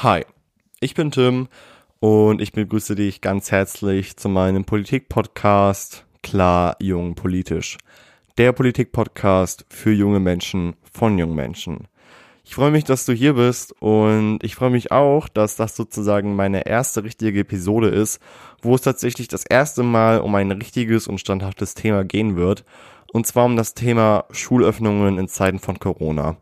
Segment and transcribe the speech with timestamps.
[0.00, 0.24] Hi,
[0.78, 1.48] ich bin Tim
[1.98, 7.78] und ich begrüße dich ganz herzlich zu meinem Politik-Podcast Klar Jung Politisch.
[8.36, 11.88] Der Politik-Podcast für junge Menschen von jungen Menschen.
[12.44, 16.36] Ich freue mich, dass du hier bist und ich freue mich auch, dass das sozusagen
[16.36, 18.20] meine erste richtige Episode ist,
[18.62, 22.64] wo es tatsächlich das erste Mal um ein richtiges und standhaftes Thema gehen wird.
[23.12, 26.36] Und zwar um das Thema Schulöffnungen in Zeiten von Corona.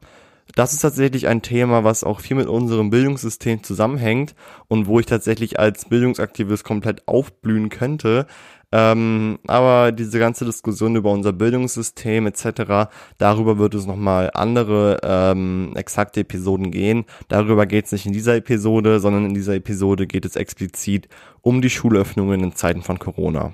[0.57, 4.35] Das ist tatsächlich ein Thema, was auch viel mit unserem Bildungssystem zusammenhängt
[4.69, 8.27] und wo ich tatsächlich als Bildungsaktivist komplett aufblühen könnte.
[8.73, 12.89] Ähm, aber diese ganze Diskussion über unser Bildungssystem etc.,
[13.19, 17.05] darüber wird es nochmal andere ähm, exakte Episoden gehen.
[17.29, 21.07] Darüber geht es nicht in dieser Episode, sondern in dieser Episode geht es explizit
[21.43, 23.53] um die Schulöffnungen in Zeiten von Corona.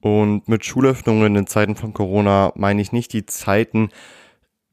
[0.00, 3.88] Und mit Schulöffnungen in Zeiten von Corona meine ich nicht die Zeiten,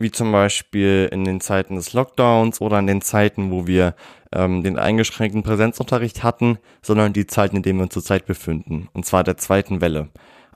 [0.01, 3.95] wie zum Beispiel in den Zeiten des Lockdowns oder in den Zeiten, wo wir
[4.33, 9.05] ähm, den eingeschränkten Präsenzunterricht hatten, sondern die Zeiten, in denen wir uns zurzeit befinden, und
[9.05, 10.09] zwar der zweiten Welle.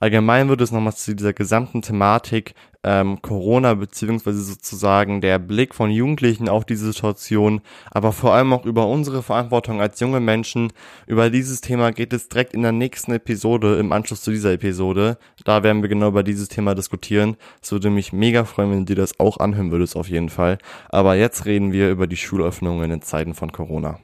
[0.06, 2.54] Allgemein wird es nochmal zu dieser gesamten Thematik
[2.84, 8.68] ähm, Corona beziehungsweise sozusagen der Blick von Jugendlichen auf diese Situation, aber vor allem auch
[8.68, 10.72] über unsere Verantwortung als junge Menschen.
[11.08, 15.18] Über dieses Thema geht es direkt in der nächsten Episode im Anschluss zu dieser Episode.
[15.44, 17.36] Da werden wir genau über dieses Thema diskutieren.
[17.64, 20.60] Es würde mich mega freuen, wenn du dir das auch anhören würdest auf jeden Fall.
[20.90, 23.98] Aber jetzt reden wir über die Schulöffnungen in Zeiten von Corona.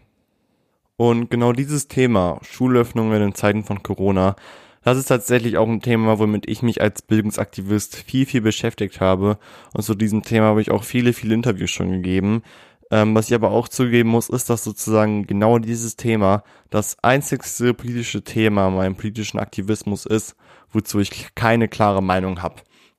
[0.98, 4.36] Und genau dieses Thema, Schulöffnungen in Zeiten von Corona,
[4.84, 9.38] das ist tatsächlich auch ein Thema, womit ich mich als Bildungsaktivist viel, viel beschäftigt habe.
[9.74, 12.42] Und zu diesem Thema habe ich auch viele, viele Interviews schon gegeben.
[12.90, 17.74] Ähm, was ich aber auch zugeben muss, ist, dass sozusagen genau dieses Thema das einzigste
[17.74, 20.36] politische Thema meinem politischen Aktivismus ist,
[20.72, 22.56] wozu ich keine klare Meinung habe.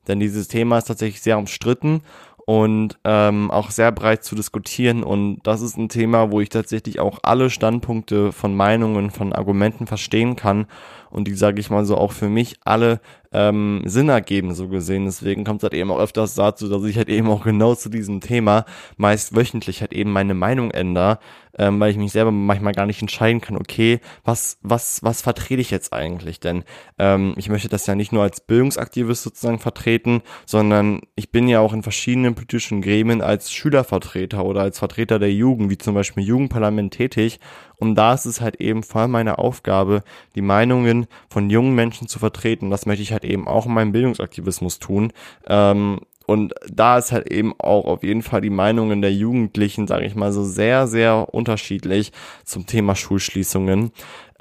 [0.08, 2.02] Denn dieses Thema ist tatsächlich sehr umstritten
[2.44, 5.02] und ähm, auch sehr breit zu diskutieren.
[5.02, 9.86] Und das ist ein Thema, wo ich tatsächlich auch alle Standpunkte von Meinungen, von Argumenten
[9.86, 10.66] verstehen kann
[11.10, 13.00] und die, sage ich mal so, auch für mich alle
[13.32, 15.04] ähm, Sinn ergeben, so gesehen.
[15.04, 17.88] Deswegen kommt es halt eben auch öfters dazu, dass ich halt eben auch genau zu
[17.88, 18.64] diesem Thema
[18.96, 21.18] meist wöchentlich halt eben meine Meinung ändere,
[21.58, 25.60] ähm, weil ich mich selber manchmal gar nicht entscheiden kann, okay, was, was, was vertrete
[25.60, 26.40] ich jetzt eigentlich?
[26.40, 26.64] Denn
[26.98, 31.60] ähm, ich möchte das ja nicht nur als Bildungsaktivist sozusagen vertreten, sondern ich bin ja
[31.60, 36.24] auch in verschiedenen politischen Gremien als Schülervertreter oder als Vertreter der Jugend, wie zum Beispiel
[36.24, 37.40] Jugendparlament tätig
[37.82, 40.04] und da ist es halt eben vor allem meine Aufgabe,
[40.36, 42.70] die Meinungen von jungen Menschen zu vertreten.
[42.70, 45.12] Das möchte ich halt eben auch in meinem Bildungsaktivismus tun.
[45.48, 50.06] Ähm, und da ist halt eben auch auf jeden Fall die Meinungen der Jugendlichen, sage
[50.06, 52.12] ich mal so, sehr, sehr unterschiedlich
[52.44, 53.92] zum Thema Schulschließungen.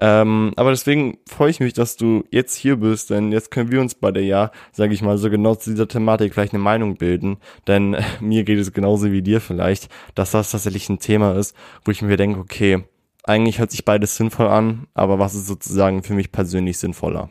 [0.03, 3.79] Ähm, aber deswegen freue ich mich, dass du jetzt hier bist, denn jetzt können wir
[3.79, 6.95] uns bei der ja, sage ich mal, so genau zu dieser Thematik vielleicht eine Meinung
[6.95, 7.37] bilden.
[7.67, 11.55] Denn mir geht es genauso wie dir vielleicht, dass das tatsächlich ein Thema ist,
[11.85, 12.83] wo ich mir denke, okay,
[13.23, 17.29] eigentlich hört sich beides sinnvoll an, aber was ist sozusagen für mich persönlich sinnvoller?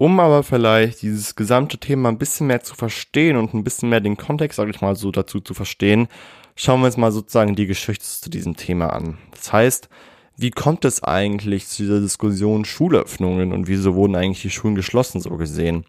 [0.00, 4.00] Um aber vielleicht dieses gesamte Thema ein bisschen mehr zu verstehen und ein bisschen mehr
[4.00, 6.08] den Kontext, sage ich mal so, dazu zu verstehen,
[6.56, 9.18] schauen wir uns mal sozusagen die Geschichte zu diesem Thema an.
[9.32, 9.90] Das heißt,
[10.38, 15.20] wie kommt es eigentlich zu dieser Diskussion Schulöffnungen und wieso wurden eigentlich die Schulen geschlossen,
[15.20, 15.84] so gesehen?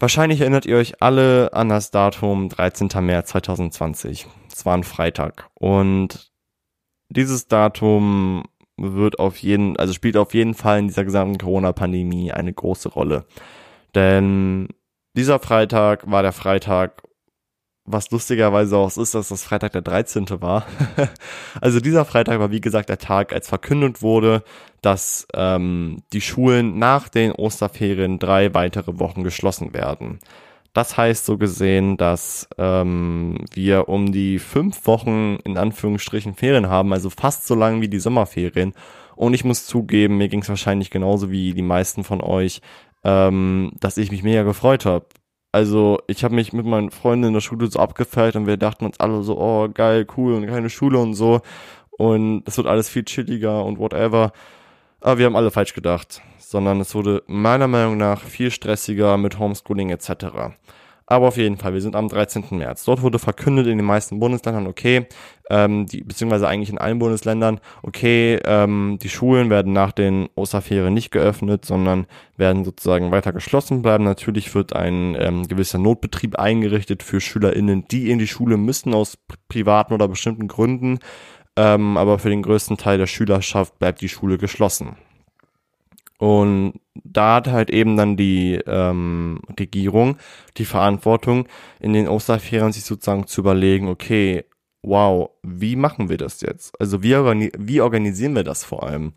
[0.00, 2.88] Wahrscheinlich erinnert ihr euch alle an das Datum 13.
[3.00, 4.26] März 2020.
[4.52, 6.32] Es war ein Freitag und
[7.10, 8.42] dieses Datum
[8.78, 13.24] wird auf jeden, also spielt auf jeden Fall in dieser gesamten Corona-Pandemie eine große Rolle.
[13.94, 14.68] Denn
[15.16, 17.02] dieser Freitag war der Freitag,
[17.84, 20.26] was lustigerweise auch ist, dass das Freitag der 13.
[20.40, 20.66] war.
[21.60, 24.44] also dieser Freitag war wie gesagt der Tag, als verkündet wurde,
[24.82, 30.20] dass ähm, die Schulen nach den Osterferien drei weitere Wochen geschlossen werden.
[30.78, 36.92] Das heißt so gesehen, dass ähm, wir um die fünf Wochen in Anführungsstrichen Ferien haben,
[36.92, 38.74] also fast so lang wie die Sommerferien.
[39.16, 42.60] Und ich muss zugeben, mir ging es wahrscheinlich genauso wie die meisten von euch,
[43.02, 45.06] ähm, dass ich mich mega gefreut habe.
[45.50, 48.86] Also ich habe mich mit meinen Freunden in der Schule so abgefeiert und wir dachten
[48.86, 51.40] uns alle so, oh geil, cool und keine Schule und so.
[51.90, 54.30] Und es wird alles viel chilliger und whatever.
[55.00, 59.38] Aber wir haben alle falsch gedacht sondern es wurde meiner Meinung nach viel stressiger mit
[59.38, 60.56] Homeschooling etc.
[61.04, 62.44] Aber auf jeden Fall, wir sind am 13.
[62.50, 62.84] März.
[62.84, 65.06] Dort wurde verkündet in den meisten Bundesländern, okay,
[65.50, 70.94] ähm, die, beziehungsweise eigentlich in allen Bundesländern, okay, ähm, die Schulen werden nach den Osterferien
[70.94, 72.06] nicht geöffnet, sondern
[72.36, 74.04] werden sozusagen weiter geschlossen bleiben.
[74.04, 79.18] Natürlich wird ein ähm, gewisser Notbetrieb eingerichtet für SchülerInnen, die in die Schule müssen aus
[79.48, 80.98] privaten oder bestimmten Gründen.
[81.58, 84.96] Ähm, aber für den größten Teil der Schülerschaft bleibt die Schule geschlossen.
[86.18, 90.18] Und da hat halt eben dann die ähm, Regierung
[90.56, 91.48] die Verantwortung,
[91.80, 94.44] in den Osterferien sich sozusagen zu überlegen, okay,
[94.82, 96.80] wow, wie machen wir das jetzt?
[96.80, 99.14] Also wie, organi wie organisieren wir das vor allem?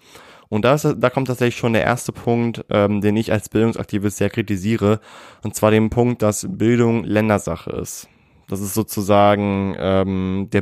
[0.49, 4.17] Und da, ist, da kommt tatsächlich schon der erste Punkt, ähm, den ich als Bildungsaktivist
[4.17, 4.99] sehr kritisiere,
[5.43, 8.09] und zwar den Punkt, dass Bildung Ländersache ist.
[8.49, 10.61] Das ist sozusagen ähm, der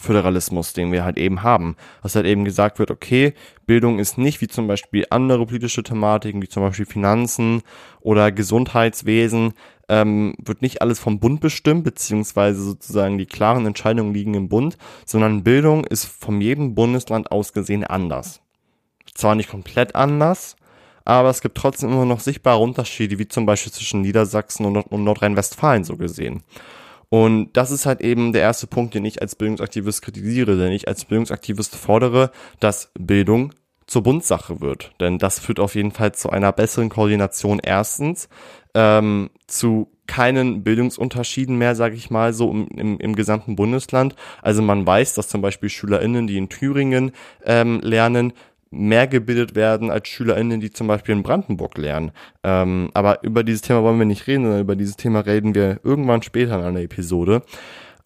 [0.00, 1.76] Bildungsföderalismus, den wir halt eben haben.
[2.02, 3.34] Dass halt eben gesagt wird, okay,
[3.66, 7.62] Bildung ist nicht wie zum Beispiel andere politische Thematiken, wie zum Beispiel Finanzen
[8.00, 9.52] oder Gesundheitswesen,
[9.88, 14.76] ähm, wird nicht alles vom Bund bestimmt, beziehungsweise sozusagen die klaren Entscheidungen liegen im Bund,
[15.04, 18.40] sondern Bildung ist von jedem Bundesland aus gesehen anders.
[19.14, 20.56] Zwar nicht komplett anders,
[21.04, 25.04] aber es gibt trotzdem immer noch sichtbare Unterschiede, wie zum Beispiel zwischen Niedersachsen und, und
[25.04, 26.44] Nordrhein-Westfalen so gesehen.
[27.10, 30.88] Und das ist halt eben der erste Punkt, den ich als Bildungsaktivist kritisiere, denn ich
[30.88, 32.30] als Bildungsaktivist fordere,
[32.60, 33.52] dass Bildung
[33.88, 34.92] zur Bundsache wird.
[35.00, 38.28] Denn das führt auf jeden Fall zu einer besseren Koordination erstens,
[38.74, 44.14] ähm, zu keinen Bildungsunterschieden mehr, sage ich mal, so im, im, im gesamten Bundesland.
[44.42, 47.12] Also man weiß, dass zum Beispiel SchülerInnen, die in Thüringen
[47.44, 48.32] ähm, lernen,
[48.70, 52.12] mehr gebildet werden als SchülerInnen, die zum Beispiel in Brandenburg lernen.
[52.44, 55.80] Ähm, aber über dieses Thema wollen wir nicht reden, sondern über dieses Thema reden wir
[55.82, 57.42] irgendwann später in einer Episode.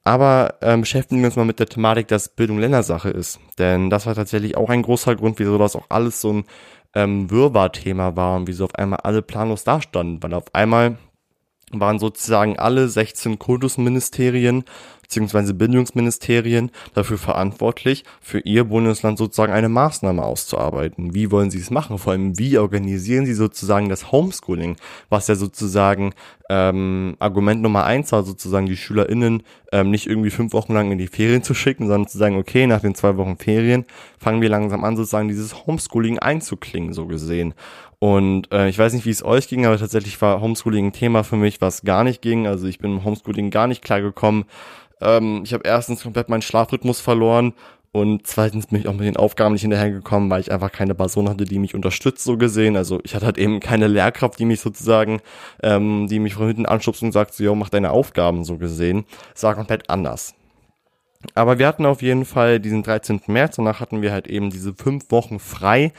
[0.05, 3.41] Aber ähm, beschäftigen wir uns mal mit der Thematik, dass Bildung Ländersache ist.
[3.59, 6.45] Denn das war tatsächlich auch ein großer Grund, wieso das auch alles so ein
[6.95, 10.23] ähm, Wirrwarr-Thema war und wieso auf einmal alle planlos dastanden.
[10.23, 10.99] Weil auf einmal
[11.71, 14.65] waren sozusagen alle 16 Kultusministerien
[15.05, 21.15] beziehungsweise Bildungsministerien dafür verantwortlich, für ihr Bundesland sozusagen eine Maßnahme auszuarbeiten.
[21.15, 21.99] Wie wollen sie es machen?
[21.99, 24.77] Vor allem, wie organisieren sie sozusagen das Homeschooling,
[25.11, 26.15] was ja sozusagen
[26.51, 30.99] ähm, Argument Nummer eins war, sozusagen die SchülerInnen ähm, nicht irgendwie fünf Wochen lang in
[30.99, 33.85] die Ferien zu schicken, sondern zu sagen, okay, nach den zwei Wochen Ferien
[34.19, 37.55] fangen wir langsam an, sozusagen dieses Homeschooling einzuklingen, so gesehen.
[38.05, 41.25] Und äh, ich weiß nicht, wie es euch ging, aber tatsächlich war Homeschooling ein Thema
[41.25, 42.47] für mich, was gar nicht ging.
[42.47, 44.45] Also ich bin im Homeschooling gar nicht klargekommen.
[45.01, 47.55] Ähm, ich habe erstens komplett meinen Schlafrhythmus verloren
[47.93, 51.31] und zweitens bin ich auch mit den Aufgaben nicht hinterhergekommen, weil ich einfach keine Person
[51.31, 52.77] hatte, die mich unterstützt, so gesehen.
[52.77, 55.23] Also ich hatte halt eben keine Lehrkraft, die mich sozusagen,
[55.63, 59.07] ähm, die mich von hinten anschubst und sagt, so, yo, mach deine Aufgaben, so gesehen.
[59.35, 60.35] Es war komplett anders.
[61.35, 63.23] Aber wir hatten auf jeden Fall diesen 13.
[63.29, 65.95] März, danach hatten wir halt eben diese fünf Wochen frei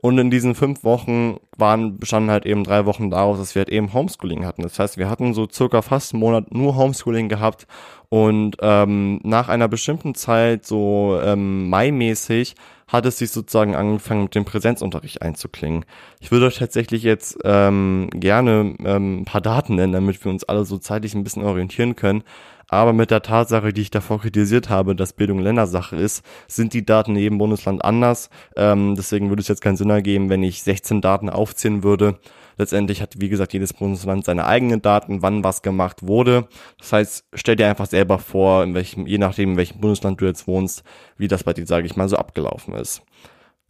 [0.00, 3.68] und in diesen fünf Wochen waren, bestanden halt eben drei Wochen daraus, dass wir halt
[3.68, 4.62] eben Homeschooling hatten.
[4.62, 7.66] Das heißt, wir hatten so circa fast einen Monat nur Homeschooling gehabt
[8.08, 12.54] und ähm, nach einer bestimmten Zeit, so ähm, Mai-mäßig,
[12.86, 15.84] hat es sich sozusagen angefangen, mit dem Präsenzunterricht einzuklingen.
[16.20, 20.44] Ich würde euch tatsächlich jetzt ähm, gerne ähm, ein paar Daten nennen, damit wir uns
[20.44, 22.24] alle so zeitlich ein bisschen orientieren können.
[22.68, 26.84] Aber mit der Tatsache, die ich davor kritisiert habe, dass Bildung Ländersache ist, sind die
[26.84, 28.28] Daten in jedem Bundesland anders.
[28.56, 32.18] Ähm, deswegen würde es jetzt keinen Sinn ergeben, wenn ich 16 Daten aufziehen würde.
[32.58, 36.48] Letztendlich hat, wie gesagt, jedes Bundesland seine eigenen Daten, wann was gemacht wurde.
[36.78, 40.26] Das heißt, stell dir einfach selber vor, in welchem, je nachdem, in welchem Bundesland du
[40.26, 40.82] jetzt wohnst,
[41.16, 43.02] wie das bei dir, sage ich mal, so abgelaufen ist.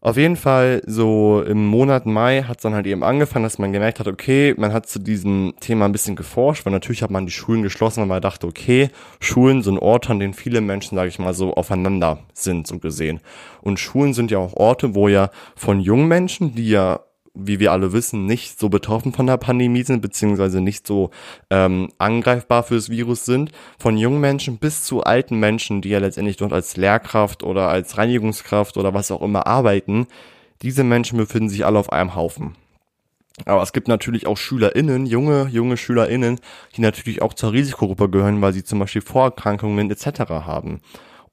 [0.00, 3.72] Auf jeden Fall, so im Monat Mai hat es dann halt eben angefangen, dass man
[3.72, 7.26] gemerkt hat, okay, man hat zu diesem Thema ein bisschen geforscht, weil natürlich hat man
[7.26, 11.08] die Schulen geschlossen, weil man dachte, okay, Schulen sind Orte, an denen viele Menschen, sage
[11.08, 13.18] ich mal, so aufeinander sind, so gesehen.
[13.60, 17.00] Und Schulen sind ja auch Orte, wo ja von jungen Menschen, die ja
[17.38, 21.10] wie wir alle wissen, nicht so betroffen von der Pandemie sind, beziehungsweise nicht so
[21.50, 26.36] ähm, angreifbar fürs Virus sind, von jungen Menschen bis zu alten Menschen, die ja letztendlich
[26.36, 30.06] dort als Lehrkraft oder als Reinigungskraft oder was auch immer arbeiten,
[30.62, 32.56] diese Menschen befinden sich alle auf einem Haufen.
[33.44, 36.40] Aber es gibt natürlich auch SchülerInnen, junge, junge SchülerInnen,
[36.76, 40.20] die natürlich auch zur Risikogruppe gehören, weil sie zum Beispiel Vorerkrankungen etc.
[40.28, 40.80] haben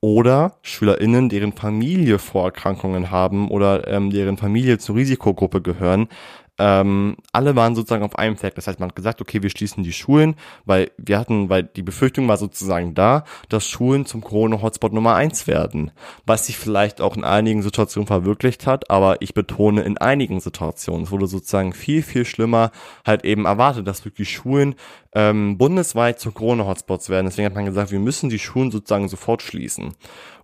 [0.05, 6.09] oder SchülerInnen, deren Familie Vorerkrankungen haben oder ähm, deren Familie zur Risikogruppe gehören,
[6.57, 8.55] ähm, alle waren sozusagen auf einem Fleck.
[8.55, 10.35] Das heißt, man hat gesagt, okay, wir schließen die Schulen,
[10.65, 15.47] weil wir hatten, weil die Befürchtung war sozusagen da, dass Schulen zum Corona-Hotspot Nummer eins
[15.47, 15.91] werden.
[16.25, 21.03] Was sich vielleicht auch in einigen Situationen verwirklicht hat, aber ich betone in einigen Situationen.
[21.03, 22.71] Es wurde sozusagen viel, viel schlimmer
[23.05, 24.75] halt eben erwartet, dass wirklich Schulen
[25.13, 27.25] ähm, bundesweit zu Corona-Hotspots werden.
[27.25, 29.93] Deswegen hat man gesagt, wir müssen die Schulen sozusagen sofort schließen.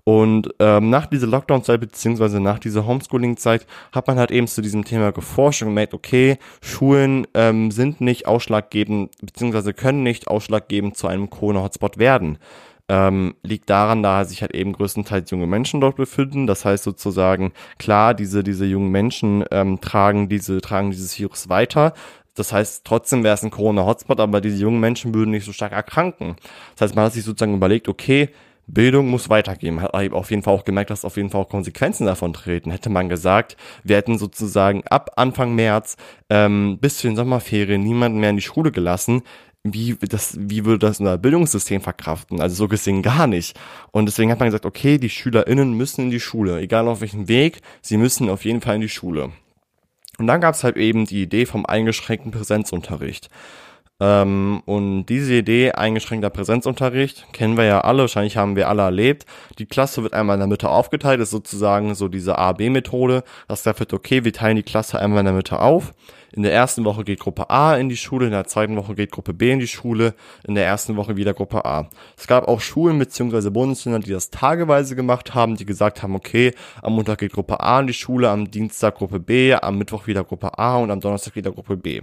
[0.03, 4.83] Und ähm, nach dieser Lockdown-Zeit beziehungsweise nach dieser Homeschooling-Zeit hat man halt eben zu diesem
[4.83, 11.07] Thema geforscht und gemerkt, okay, Schulen ähm, sind nicht ausschlaggebend beziehungsweise können nicht ausschlaggebend zu
[11.07, 12.39] einem Corona-Hotspot werden.
[12.89, 16.47] Ähm, liegt daran, da sich halt eben größtenteils junge Menschen dort befinden.
[16.47, 21.93] Das heißt sozusagen, klar, diese, diese jungen Menschen ähm, tragen diese, tragen dieses Virus weiter.
[22.35, 25.73] Das heißt, trotzdem wäre es ein Corona-Hotspot, aber diese jungen Menschen würden nicht so stark
[25.73, 26.35] erkranken.
[26.75, 28.29] Das heißt, man hat sich sozusagen überlegt, okay,
[28.73, 29.81] Bildung muss weitergehen.
[29.81, 32.71] Hat auf jeden Fall auch gemerkt, dass auf jeden Fall auch Konsequenzen davon treten.
[32.71, 35.97] Hätte man gesagt, wir hätten sozusagen ab Anfang März
[36.29, 39.23] ähm, bis zu den Sommerferien niemanden mehr in die Schule gelassen,
[39.63, 42.41] wie das, wie würde das unser Bildungssystem verkraften?
[42.41, 43.59] Also so gesehen gar nicht.
[43.91, 47.27] Und deswegen hat man gesagt, okay, die SchülerInnen müssen in die Schule, egal auf welchem
[47.27, 49.31] Weg, sie müssen auf jeden Fall in die Schule.
[50.17, 53.29] Und dann gab es halt eben die Idee vom eingeschränkten Präsenzunterricht.
[54.01, 59.27] Ähm, und diese Idee, eingeschränkter Präsenzunterricht, kennen wir ja alle, wahrscheinlich haben wir alle erlebt.
[59.59, 63.23] Die Klasse wird einmal in der Mitte aufgeteilt, ist sozusagen so diese A-B-Methode.
[63.47, 65.93] Das wird okay, wir teilen die Klasse einmal in der Mitte auf.
[66.33, 69.11] In der ersten Woche geht Gruppe A in die Schule, in der zweiten Woche geht
[69.11, 70.15] Gruppe B in die Schule,
[70.47, 71.89] in der ersten Woche wieder Gruppe A.
[72.17, 73.51] Es gab auch Schulen bzw.
[73.51, 77.81] Bundesländer, die das tageweise gemacht haben, die gesagt haben, okay, am Montag geht Gruppe A
[77.81, 81.35] in die Schule, am Dienstag Gruppe B, am Mittwoch wieder Gruppe A und am Donnerstag
[81.35, 82.01] wieder Gruppe B.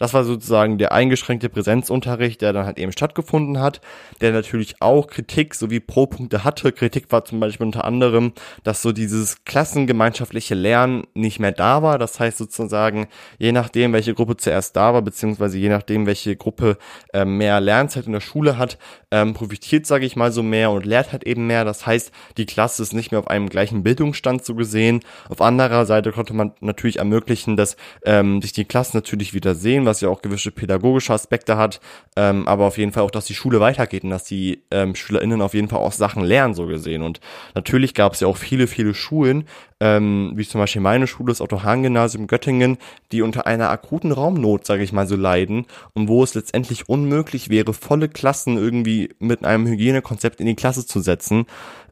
[0.00, 3.82] Das war sozusagen der eingeschränkte Präsenzunterricht, der dann halt eben stattgefunden hat,
[4.22, 6.72] der natürlich auch Kritik sowie Pro-Punkte hatte.
[6.72, 8.32] Kritik war zum Beispiel unter anderem,
[8.64, 11.98] dass so dieses klassengemeinschaftliche Lernen nicht mehr da war.
[11.98, 16.78] Das heißt sozusagen, je nachdem, welche Gruppe zuerst da war, beziehungsweise je nachdem, welche Gruppe
[17.12, 18.78] äh, mehr Lernzeit in der Schule hat,
[19.10, 21.66] ähm, profitiert, sage ich mal, so mehr und lernt halt eben mehr.
[21.66, 25.00] Das heißt, die Klasse ist nicht mehr auf einem gleichen Bildungsstand so gesehen.
[25.28, 27.76] Auf anderer Seite konnte man natürlich ermöglichen, dass
[28.06, 31.80] ähm, sich die Klassen natürlich wieder sehen, was ja auch gewisse pädagogische Aspekte hat,
[32.16, 35.42] ähm, aber auf jeden Fall auch, dass die Schule weitergeht und dass die ähm, SchülerInnen
[35.42, 37.02] auf jeden Fall auch Sachen lernen, so gesehen.
[37.02, 37.20] Und
[37.54, 39.44] natürlich gab es ja auch viele, viele Schulen,
[39.80, 42.78] ähm, wie zum Beispiel meine Schule, das Otto-Hahn-Gymnasium Göttingen,
[43.12, 47.48] die unter einer akuten Raumnot, sage ich mal so, leiden und wo es letztendlich unmöglich
[47.50, 51.46] wäre, volle Klassen irgendwie mit einem Hygienekonzept in die Klasse zu setzen.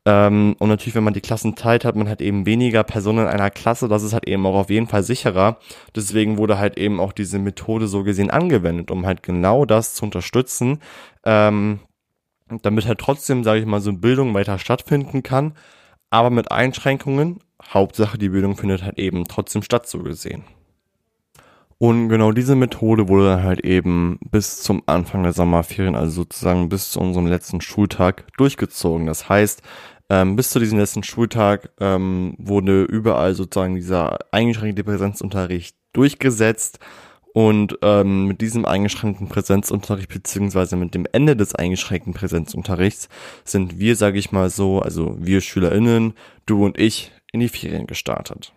[0.08, 3.26] Ähm, und natürlich, wenn man die Klassen teilt, hat man halt eben weniger Personen in
[3.26, 3.88] einer Klasse.
[3.88, 5.58] Das ist halt eben auch auf jeden Fall sicherer.
[5.94, 10.06] Deswegen wurde halt eben auch diese Methode so gesehen angewendet, um halt genau das zu
[10.06, 10.78] unterstützen.
[11.26, 11.80] Ähm,
[12.62, 15.52] damit halt trotzdem, sage ich mal, so Bildung weiter stattfinden kann,
[16.08, 17.40] aber mit Einschränkungen.
[17.62, 20.42] Hauptsache, die Bildung findet halt eben trotzdem statt, so gesehen.
[21.76, 26.70] Und genau diese Methode wurde dann halt eben bis zum Anfang der Sommerferien, also sozusagen
[26.70, 29.06] bis zu unserem letzten Schultag durchgezogen.
[29.06, 29.62] Das heißt,
[30.10, 36.78] ähm, bis zu diesem letzten Schultag ähm, wurde überall sozusagen dieser eingeschränkte Präsenzunterricht durchgesetzt.
[37.34, 43.08] Und ähm, mit diesem eingeschränkten Präsenzunterricht beziehungsweise mit dem Ende des eingeschränkten Präsenzunterrichts
[43.44, 46.14] sind wir, sage ich mal so, also wir SchülerInnen,
[46.46, 48.52] du und ich, in die Ferien gestartet.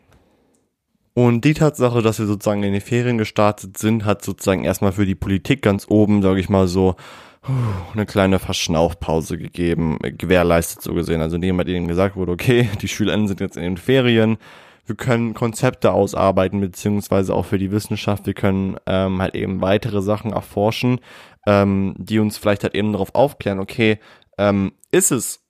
[1.13, 5.05] Und die Tatsache, dass wir sozusagen in die Ferien gestartet sind, hat sozusagen erstmal für
[5.05, 6.95] die Politik ganz oben, sage ich mal so,
[7.43, 11.21] eine kleine Verschnaufpause gegeben, gewährleistet so gesehen.
[11.21, 14.37] Also indem bei denen gesagt wurde, okay, die SchülerInnen sind jetzt in den Ferien,
[14.85, 20.01] wir können Konzepte ausarbeiten, beziehungsweise auch für die Wissenschaft, wir können ähm, halt eben weitere
[20.01, 20.99] Sachen erforschen,
[21.47, 23.99] ähm, die uns vielleicht halt eben darauf aufklären, okay,
[24.37, 25.45] ähm, ist es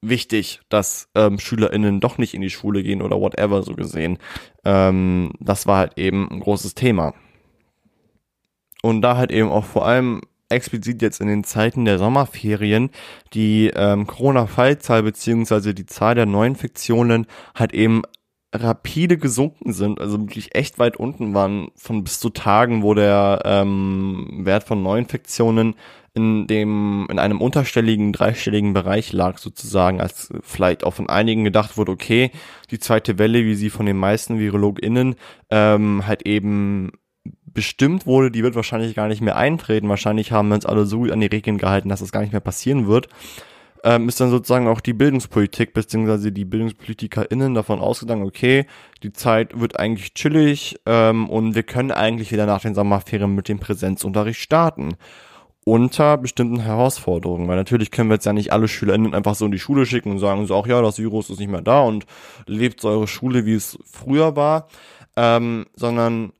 [0.00, 4.18] wichtig, dass ähm, SchülerInnen doch nicht in die Schule gehen oder whatever so gesehen.
[4.64, 7.14] Ähm, das war halt eben ein großes Thema.
[8.82, 12.90] Und da halt eben auch vor allem explizit jetzt in den Zeiten der Sommerferien.
[13.34, 18.02] Die ähm, Corona-Fallzahl beziehungsweise die Zahl der Neuinfektionen halt eben
[18.54, 23.42] rapide gesunken sind, also wirklich echt weit unten waren, von bis zu Tagen, wo der
[23.44, 25.74] ähm, Wert von Neuinfektionen
[26.14, 31.76] in dem, in einem unterstelligen, dreistelligen Bereich lag sozusagen, als vielleicht auch von einigen gedacht
[31.76, 32.30] wurde, okay,
[32.70, 35.16] die zweite Welle, wie sie von den meisten VirologInnen
[35.50, 36.92] ähm, halt eben
[37.56, 39.88] bestimmt wurde, die wird wahrscheinlich gar nicht mehr eintreten.
[39.88, 42.40] Wahrscheinlich haben wir uns alle so an die Regeln gehalten, dass das gar nicht mehr
[42.40, 43.08] passieren wird.
[43.82, 48.66] Ähm, ist dann sozusagen auch die Bildungspolitik beziehungsweise die BildungspolitikerInnen davon ausgegangen, okay,
[49.02, 53.48] die Zeit wird eigentlich chillig ähm, und wir können eigentlich wieder nach den Sommerferien mit
[53.48, 54.96] dem Präsenzunterricht starten
[55.64, 57.48] unter bestimmten Herausforderungen.
[57.48, 60.12] Weil natürlich können wir jetzt ja nicht alle SchülerInnen einfach so in die Schule schicken
[60.12, 62.06] und sagen so, ach ja, das Virus ist nicht mehr da und
[62.46, 64.68] lebt so eure Schule, wie es früher war.
[65.16, 66.32] Ähm, sondern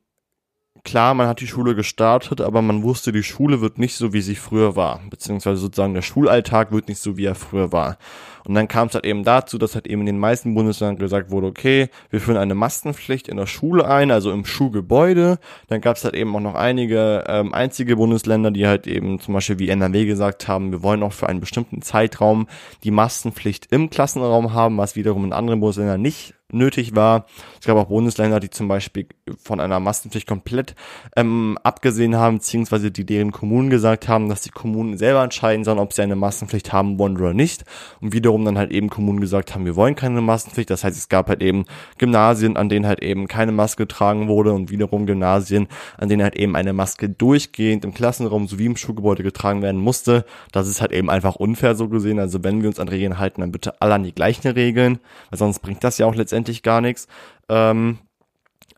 [0.87, 4.23] klar, man hat die Schule gestartet, aber man wusste, die Schule wird nicht so, wie
[4.23, 5.00] sie früher war.
[5.11, 7.99] Beziehungsweise sozusagen der Schulalltag wird nicht so, wie er früher war.
[8.47, 11.33] Und dann kam es halt eben dazu, dass halt eben in den meisten Bundesländern gesagt
[11.33, 15.40] wurde, okay, wir führen eine Maskenpflicht in der Schule ein, also im Schulgebäude.
[15.66, 19.35] Dann gab es halt eben auch noch einige ähm, einzige Bundesländer, die halt eben zum
[19.35, 22.47] Beispiel wie NRW gesagt haben, wir wollen auch für einen bestimmten Zeitraum
[22.85, 27.26] die Maskenpflicht im Klassenraum haben, was wiederum in anderen Bundesländern nicht nötig war.
[27.61, 29.07] Es gab auch Bundesländer, die zum Beispiel
[29.43, 30.75] von einer Maskenpflicht komplett
[31.17, 35.81] ähm, abgesehen haben, beziehungsweise die deren Kommunen gesagt haben, dass die Kommunen selber entscheiden sollen,
[35.81, 37.65] ob sie eine Maskenpflicht haben wollen oder nicht.
[38.00, 40.71] Und wiederum dann halt eben Kommunen gesagt haben, wir wollen keine Maskenpflicht.
[40.71, 41.65] Das heißt, es gab halt eben
[41.99, 45.67] Gymnasien, an denen halt eben keine Maske getragen wurde und wiederum Gymnasien,
[45.99, 50.25] an denen halt eben eine Maske durchgehend im Klassenraum sowie im Schulgebäude getragen werden musste.
[50.53, 52.21] Das ist halt eben einfach unfair so gesehen.
[52.21, 54.99] Also wenn wir uns an Regeln halten, dann bitte alle an die gleichen Regeln,
[55.31, 57.09] weil sonst bringt das ja auch letztendlich letztendlich gar nichts.
[57.49, 57.99] Ähm,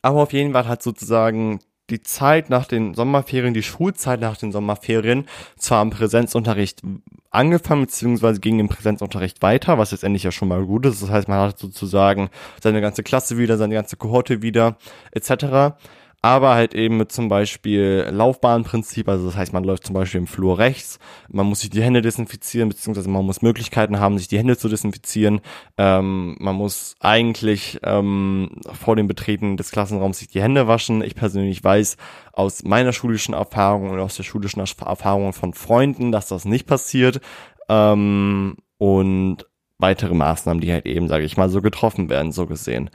[0.00, 1.61] aber auf jeden Fall hat sozusagen
[1.91, 6.83] die Zeit nach den Sommerferien, die Schulzeit nach den Sommerferien zwar im Präsenzunterricht
[7.31, 11.03] angefangen, beziehungsweise ging im Präsenzunterricht weiter, was jetzt endlich ja schon mal gut ist.
[11.03, 12.29] Das heißt, man hat sozusagen
[12.62, 14.77] seine ganze Klasse wieder, seine ganze Kohorte wieder,
[15.12, 15.75] etc
[16.21, 20.27] aber halt eben mit zum Beispiel Laufbahnprinzip, also das heißt, man läuft zum Beispiel im
[20.27, 20.99] Flur rechts,
[21.29, 24.69] man muss sich die Hände desinfizieren, beziehungsweise man muss Möglichkeiten haben, sich die Hände zu
[24.69, 25.41] desinfizieren,
[25.77, 31.03] ähm, man muss eigentlich ähm, vor dem Betreten des Klassenraums sich die Hände waschen.
[31.03, 31.97] Ich persönlich weiß
[32.33, 37.21] aus meiner schulischen Erfahrung und aus der schulischen Erfahrung von Freunden, dass das nicht passiert
[37.69, 39.47] ähm, und
[39.79, 42.91] weitere Maßnahmen, die halt eben, sage ich mal, so getroffen werden, so gesehen.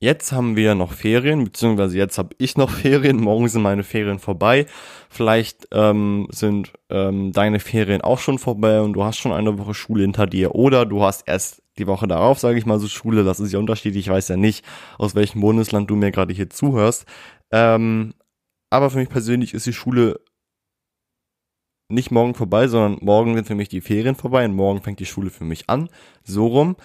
[0.00, 3.20] Jetzt haben wir noch Ferien, beziehungsweise jetzt habe ich noch Ferien.
[3.20, 4.66] Morgen sind meine Ferien vorbei.
[5.10, 9.74] Vielleicht ähm, sind ähm, deine Ferien auch schon vorbei und du hast schon eine Woche
[9.74, 10.54] Schule hinter dir.
[10.54, 13.24] Oder du hast erst die Woche darauf, sage ich mal so, Schule.
[13.24, 14.06] Das ist ja unterschiedlich.
[14.06, 14.64] Ich weiß ja nicht,
[14.98, 17.04] aus welchem Bundesland du mir gerade hier zuhörst.
[17.50, 18.14] Ähm,
[18.70, 20.20] aber für mich persönlich ist die Schule
[21.90, 25.06] nicht morgen vorbei, sondern morgen sind für mich die Ferien vorbei und morgen fängt die
[25.06, 25.88] Schule für mich an.
[26.22, 26.76] So rum.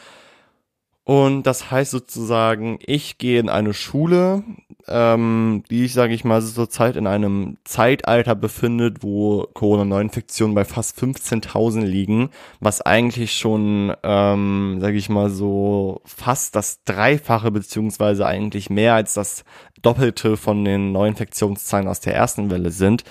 [1.06, 4.44] Und das heißt sozusagen, ich gehe in eine Schule,
[4.88, 10.98] ähm, die ich, sage ich mal, zurzeit in einem Zeitalter befindet, wo Corona-Neuinfektionen bei fast
[10.98, 12.30] 15.000 liegen,
[12.62, 19.14] was eigentlich schon, ähm, sage ich mal so, fast das Dreifache beziehungsweise eigentlich mehr als
[19.14, 19.44] das
[19.82, 23.04] Doppelte von den Neuinfektionszahlen aus der ersten Welle sind.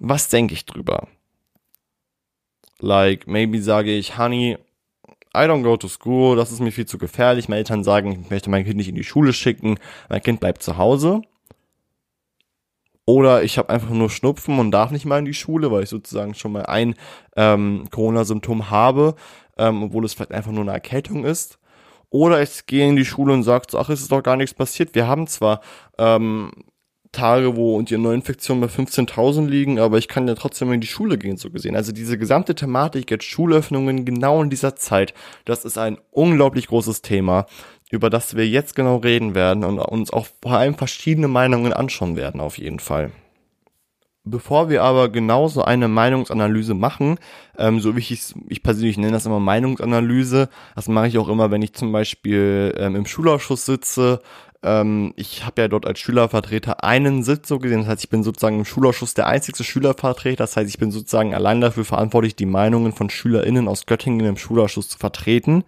[0.00, 1.06] Was denke ich drüber?
[2.80, 4.58] Like, maybe sage ich, Honey,
[5.34, 7.48] I don't go to school, das ist mir viel zu gefährlich.
[7.48, 10.62] Meine Eltern sagen, ich möchte mein Kind nicht in die Schule schicken, mein Kind bleibt
[10.62, 11.22] zu Hause.
[13.06, 15.88] Oder ich habe einfach nur Schnupfen und darf nicht mal in die Schule, weil ich
[15.88, 16.94] sozusagen schon mal ein
[17.36, 19.14] ähm, Corona-Symptom habe,
[19.58, 21.58] ähm, obwohl es vielleicht einfach nur eine Erkältung ist.
[22.10, 24.94] Oder ich gehe in die Schule und sage, ach, es ist doch gar nichts passiert.
[24.94, 25.60] Wir haben zwar
[25.98, 26.50] ähm,
[27.12, 31.18] Tage, wo die Neuinfektionen bei 15.000 liegen, aber ich kann ja trotzdem in die Schule
[31.18, 31.74] gehen, so gesehen.
[31.74, 35.12] Also diese gesamte Thematik jetzt Schulöffnungen genau in dieser Zeit,
[35.44, 37.46] das ist ein unglaublich großes Thema,
[37.90, 42.16] über das wir jetzt genau reden werden und uns auch vor allem verschiedene Meinungen anschauen
[42.16, 43.10] werden, auf jeden Fall.
[44.22, 47.18] Bevor wir aber genauso eine Meinungsanalyse machen,
[47.56, 51.50] ähm, so wie ich ich persönlich nenne das immer Meinungsanalyse, das mache ich auch immer,
[51.50, 54.20] wenn ich zum Beispiel ähm, im Schulausschuss sitze
[54.62, 57.80] ähm, ich habe ja dort als Schülervertreter einen Sitz so gesehen.
[57.80, 60.44] Das heißt, ich bin sozusagen im Schulausschuss der einzigste Schülervertreter.
[60.44, 64.36] Das heißt, ich bin sozusagen allein dafür verantwortlich, die Meinungen von SchülerInnen aus Göttingen im
[64.36, 65.64] Schulausschuss zu vertreten.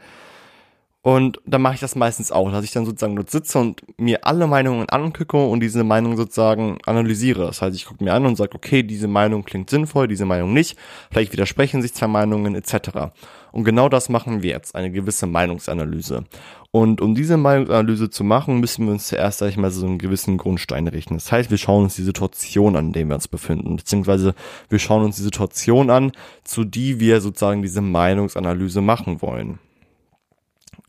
[1.04, 4.24] Und dann mache ich das meistens auch, dass ich dann sozusagen dort sitze und mir
[4.24, 7.44] alle Meinungen angucke und diese Meinung sozusagen analysiere.
[7.44, 10.52] Das heißt, ich gucke mir an und sage, okay, diese Meinung klingt sinnvoll, diese Meinung
[10.52, 10.78] nicht.
[11.10, 13.10] Vielleicht widersprechen sich zwei Meinungen etc.
[13.50, 16.22] Und genau das machen wir jetzt, eine gewisse Meinungsanalyse.
[16.70, 19.98] Und um diese Meinungsanalyse zu machen, müssen wir uns zuerst, sag ich mal, so einen
[19.98, 21.14] gewissen Grundstein richten.
[21.14, 24.36] Das heißt, wir schauen uns die Situation an, in der wir uns befinden, beziehungsweise
[24.68, 26.12] wir schauen uns die Situation an,
[26.44, 29.58] zu die wir sozusagen diese Meinungsanalyse machen wollen.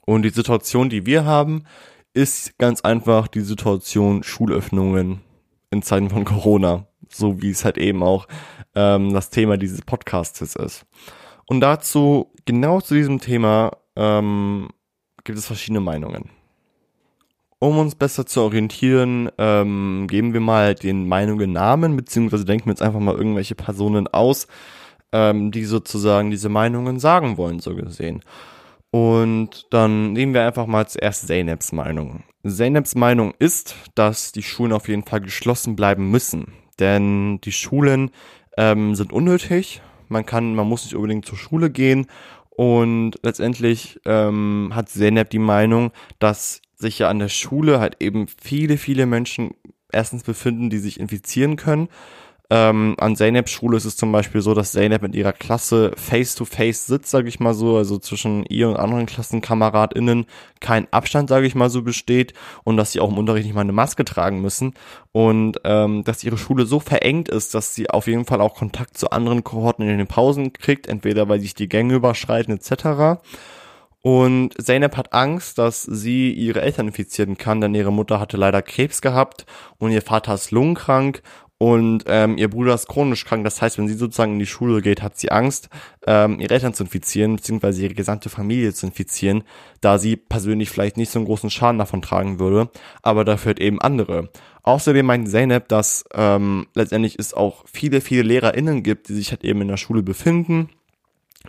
[0.06, 1.64] Und die Situation, die wir haben,
[2.14, 5.22] ist ganz einfach die Situation Schulöffnungen
[5.72, 8.28] in Zeiten von Corona, so wie es halt eben auch
[8.76, 10.86] ähm, das Thema dieses Podcasts ist.
[11.46, 14.70] Und dazu, genau zu diesem Thema, ähm,
[15.24, 16.30] gibt es verschiedene Meinungen.
[17.60, 22.72] Um uns besser zu orientieren, ähm, geben wir mal den Meinungen Namen, beziehungsweise denken wir
[22.72, 24.48] uns einfach mal irgendwelche Personen aus,
[25.14, 28.22] ähm, die sozusagen diese Meinungen sagen wollen, so gesehen.
[28.94, 32.22] Und dann nehmen wir einfach mal zuerst Zeynep's Meinung.
[32.46, 36.54] Zeynep's Meinung ist, dass die Schulen auf jeden Fall geschlossen bleiben müssen.
[36.78, 38.12] Denn die Schulen
[38.56, 39.82] ähm, sind unnötig.
[40.10, 42.06] Man kann, man muss nicht unbedingt zur Schule gehen.
[42.52, 48.28] Und letztendlich ähm, hat Zeynep die Meinung, dass sich ja an der Schule halt eben
[48.28, 49.56] viele, viele Menschen
[49.92, 51.90] erstens befinden, die sich infizieren können
[52.56, 56.84] ähm, an Zeynep's Schule ist es zum Beispiel so, dass Zeynep mit ihrer Klasse face-to-face
[56.84, 60.28] -face sitzt, sage ich mal so, also zwischen ihr und anderen KlassenkameradInnen
[60.60, 63.62] kein Abstand, sage ich mal so, besteht und dass sie auch im Unterricht nicht mal
[63.62, 64.76] eine Maske tragen müssen
[65.12, 69.00] und ähm, dass ihre Schule so verengt ist, dass sie auf jeden Fall auch Kontakt
[69.00, 73.20] zu anderen Kohorten in den Pausen kriegt, entweder weil sich die Gänge überschreiten etc.,
[74.06, 78.62] und Zeynep hat Angst, dass sie ihre Eltern infizieren kann, denn ihre Mutter hatte leider
[78.62, 79.46] Krebs gehabt
[79.78, 81.24] und ihr Vater ist lungenkrank
[81.64, 83.46] und ähm, ihr Bruder ist chronisch krank.
[83.46, 85.70] Das heißt, wenn sie sozusagen in die Schule geht, hat sie Angst,
[86.06, 89.46] ähm, ihre Eltern zu infizieren, beziehungsweise ihre gesamte Familie zu infizieren,
[89.80, 92.70] da sie persönlich vielleicht nicht so einen großen Schaden davon tragen würde,
[93.02, 94.28] aber dafür halt eben andere.
[94.64, 99.46] Außerdem meint Zeynep, dass ähm, letztendlich es auch viele, viele LehrerInnen gibt, die sich halt
[99.46, 100.68] eben in der Schule befinden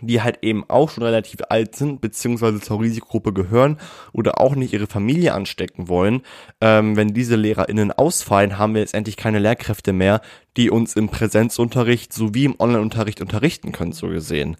[0.01, 3.77] die halt eben auch schon relativ alt sind, beziehungsweise zur Risikogruppe gehören
[4.11, 6.21] oder auch nicht ihre Familie anstecken wollen.
[6.59, 10.21] Ähm, wenn diese LehrerInnen ausfallen, haben wir letztendlich keine Lehrkräfte mehr,
[10.57, 14.57] die uns im Präsenzunterricht sowie im Onlineunterricht unterrichten können, so gesehen.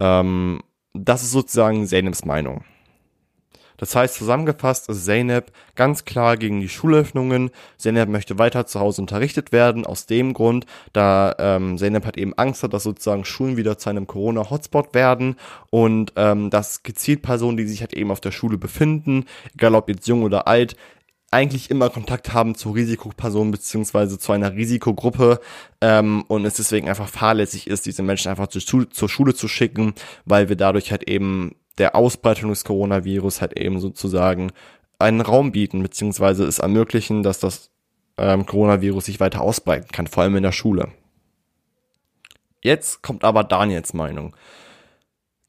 [0.00, 0.60] Ähm,
[0.94, 2.64] das ist sozusagen Zeynep's Meinung.
[3.76, 7.50] Das heißt, zusammengefasst ist Zeynep ganz klar gegen die Schulöffnungen.
[7.78, 12.34] Zeynep möchte weiter zu Hause unterrichtet werden, aus dem Grund, da ähm, Zeynep hat eben
[12.34, 15.36] Angst hat, dass sozusagen Schulen wieder zu einem Corona-Hotspot werden
[15.70, 19.88] und ähm, dass gezielt Personen, die sich halt eben auf der Schule befinden, egal ob
[19.88, 20.76] jetzt jung oder alt,
[21.30, 25.40] eigentlich immer Kontakt haben zu Risikopersonen beziehungsweise zu einer Risikogruppe
[25.80, 29.94] ähm, und es deswegen einfach fahrlässig ist, diese Menschen einfach zu, zur Schule zu schicken,
[30.24, 34.52] weil wir dadurch halt eben der Ausbreitung des Coronavirus halt eben sozusagen
[34.98, 37.70] einen Raum bieten, beziehungsweise es ermöglichen, dass das
[38.16, 40.88] ähm, Coronavirus sich weiter ausbreiten kann, vor allem in der Schule.
[42.62, 44.34] Jetzt kommt aber Daniels Meinung.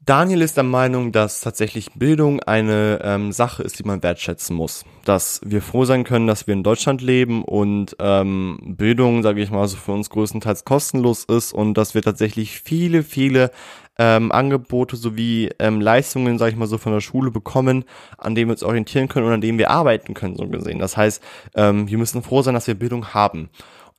[0.08, 4.86] Daniel ist der Meinung, dass tatsächlich Bildung eine ähm, Sache ist, die man wertschätzen muss.
[5.04, 9.50] Dass wir froh sein können, dass wir in Deutschland leben und ähm, Bildung, sage ich
[9.50, 13.50] mal, so für uns größtenteils kostenlos ist und dass wir tatsächlich viele, viele
[13.98, 17.84] ähm, Angebote sowie ähm, Leistungen, sage ich mal so, von der Schule bekommen,
[18.16, 20.78] an denen wir uns orientieren können und an denen wir arbeiten können, so gesehen.
[20.78, 21.22] Das heißt,
[21.54, 23.50] ähm, wir müssen froh sein, dass wir Bildung haben.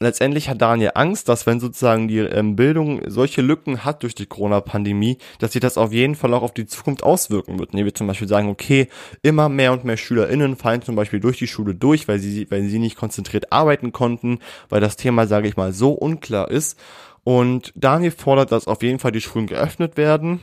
[0.01, 4.27] Letztendlich hat Daniel Angst, dass wenn sozusagen die ähm, Bildung solche Lücken hat durch die
[4.27, 7.71] Corona-Pandemie, dass sich das auf jeden Fall auch auf die Zukunft auswirken wird.
[7.71, 8.87] Indem wir zum Beispiel sagen, okay,
[9.23, 12.63] immer mehr und mehr SchülerInnen fallen zum Beispiel durch die Schule durch, weil sie, weil
[12.63, 16.79] sie nicht konzentriert arbeiten konnten, weil das Thema, sage ich mal, so unklar ist.
[17.25, 20.39] Und Daniel fordert, dass auf jeden Fall die Schulen geöffnet werden.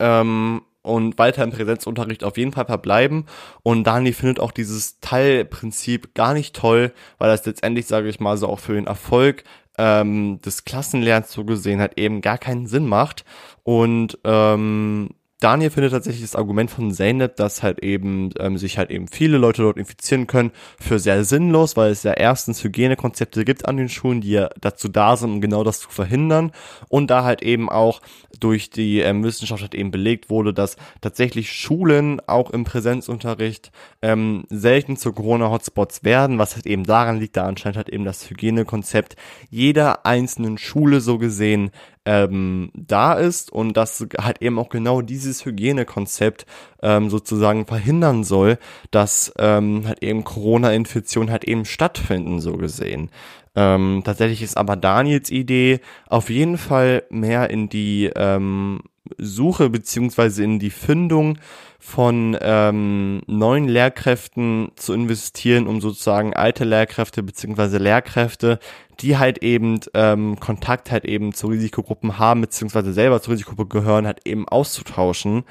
[0.00, 3.26] Ähm, und weiter im Präsenzunterricht auf jeden Fall verbleiben.
[3.62, 8.36] Und Dani findet auch dieses Teilprinzip gar nicht toll, weil das letztendlich, sage ich mal,
[8.36, 9.44] so auch für den Erfolg
[9.78, 13.24] ähm, des Klassenlernens so gesehen hat eben gar keinen Sinn macht.
[13.62, 18.90] Und ähm, Daniel findet tatsächlich das Argument von Zeynep, dass halt eben ähm, sich halt
[18.90, 23.68] eben viele Leute dort infizieren können, für sehr sinnlos, weil es ja erstens Hygienekonzepte gibt
[23.68, 26.52] an den Schulen, die ja dazu da sind, um genau das zu verhindern.
[26.88, 28.00] Und da halt eben auch
[28.40, 34.44] durch die ähm, Wissenschaft halt eben belegt wurde, dass tatsächlich Schulen auch im Präsenzunterricht ähm,
[34.48, 39.16] selten zu Corona-Hotspots werden, was halt eben daran liegt, da anscheinend halt eben das Hygienekonzept
[39.50, 41.70] jeder einzelnen Schule so gesehen
[42.06, 46.46] ähm, da ist und das halt eben auch genau dieses Hygienekonzept
[46.82, 48.58] ähm, sozusagen verhindern soll,
[48.90, 53.10] dass ähm, halt eben Corona-Infektionen halt eben stattfinden, so gesehen.
[53.56, 58.80] Ähm, tatsächlich ist aber Daniels Idee auf jeden Fall mehr in die ähm,
[59.18, 61.38] Suche beziehungsweise in die Findung
[61.78, 68.58] von ähm, neuen Lehrkräften zu investieren, um sozusagen alte Lehrkräfte beziehungsweise Lehrkräfte,
[69.00, 74.06] die halt eben ähm, Kontakt halt eben zu Risikogruppen haben beziehungsweise selber zur Risikogruppe gehören,
[74.06, 75.44] halt eben auszutauschen,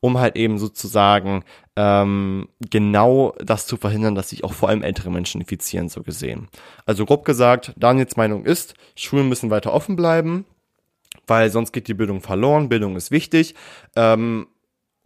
[0.00, 1.44] um halt eben sozusagen
[1.76, 6.48] ähm, genau das zu verhindern, dass sich auch vor allem ältere Menschen infizieren, so gesehen.
[6.86, 10.44] Also grob gesagt, Daniels Meinung ist, Schulen müssen weiter offen bleiben,
[11.26, 12.68] weil sonst geht die Bildung verloren.
[12.68, 13.54] Bildung ist wichtig.
[13.96, 14.46] Ähm,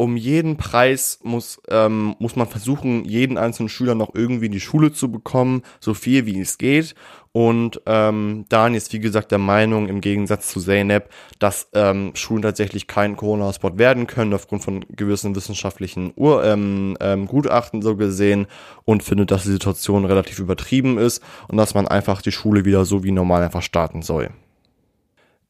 [0.03, 4.59] um jeden Preis muss, ähm, muss man versuchen, jeden einzelnen Schüler noch irgendwie in die
[4.59, 6.97] Schule zu bekommen, so viel wie es geht.
[7.31, 12.43] Und ähm, Dan ist wie gesagt der Meinung, im Gegensatz zu Zeynep, dass ähm, Schulen
[12.43, 18.49] tatsächlich kein Corona-Hotspot werden können, aufgrund von gewissen wissenschaftlichen Ur ähm, ähm, Gutachten so gesehen
[18.85, 22.85] und findet, dass die Situation relativ übertrieben ist und dass man einfach die Schule wieder
[22.85, 24.31] so wie normal einfach starten soll.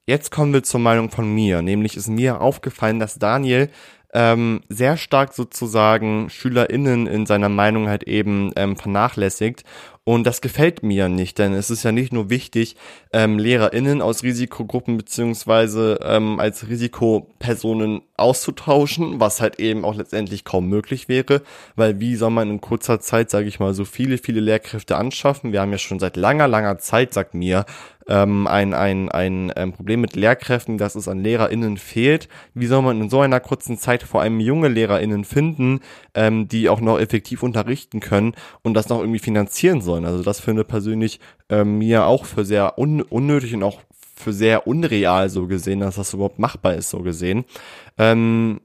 [0.06, 3.70] Jetzt kommen wir zur Meinung von mir, nämlich ist mir aufgefallen, dass Daniel
[4.12, 9.62] ähm, sehr stark sozusagen SchülerInnen in seiner Meinung halt eben ähm, vernachlässigt.
[10.04, 12.74] Und das gefällt mir nicht, denn es ist ja nicht nur wichtig,
[13.12, 20.68] ähm, LehrerInnen aus Risikogruppen beziehungsweise ähm, als Risikopersonen auszutauschen, was halt eben auch letztendlich kaum
[20.68, 21.42] möglich wäre,
[21.76, 25.52] weil wie soll man in kurzer Zeit, sage ich mal, so viele, viele Lehrkräfte anschaffen?
[25.52, 27.64] Wir haben ja schon seit langer, langer Zeit, sagt mir,
[28.08, 32.28] ähm, ein, ein, ein, ein ähm, Problem mit Lehrkräften, dass es an LehrerInnen fehlt.
[32.54, 35.80] Wie soll man in so einer kurzen Zeit vor allem junge LehrerInnen finden,
[36.14, 40.04] ähm, die auch noch effektiv unterrichten können und das noch irgendwie finanzieren sollen?
[40.04, 43.80] Also das finde persönlich ähm, mir auch für sehr un unnötig und auch
[44.14, 47.44] für sehr unreal so gesehen, dass das überhaupt machbar ist so gesehen.
[47.98, 48.60] Ähm,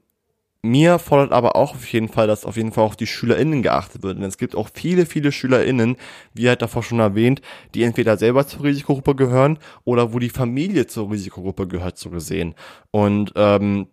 [0.62, 4.02] mir fordert aber auch auf jeden Fall, dass auf jeden Fall auch die SchülerInnen geachtet
[4.02, 4.18] wird.
[4.18, 5.96] Denn es gibt auch viele, viele SchülerInnen,
[6.34, 7.42] wie halt davor schon erwähnt,
[7.74, 12.54] die entweder selber zur Risikogruppe gehören oder wo die Familie zur Risikogruppe gehört, so gesehen.
[12.90, 13.86] Und ähm,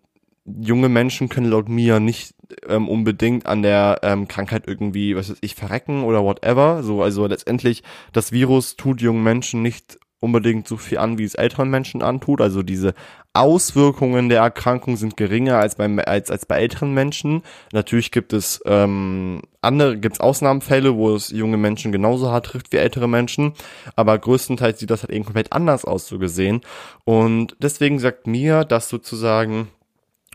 [0.45, 2.35] junge Menschen können laut mir nicht
[2.67, 6.83] ähm, unbedingt an der ähm, Krankheit irgendwie, was weiß ich, verrecken oder whatever.
[6.83, 11.35] So, also letztendlich, das Virus tut jungen Menschen nicht unbedingt so viel an, wie es
[11.35, 12.41] älteren Menschen antut.
[12.41, 12.93] Also diese
[13.33, 17.43] Auswirkungen der Erkrankung sind geringer als bei, als, als bei älteren Menschen.
[17.73, 22.71] Natürlich gibt es ähm, andere, gibt es Ausnahmefälle, wo es junge Menschen genauso hart trifft
[22.71, 23.53] wie ältere Menschen,
[23.95, 26.61] aber größtenteils sieht das halt eben komplett anders aus, so gesehen.
[27.03, 29.67] Und deswegen sagt mir, dass sozusagen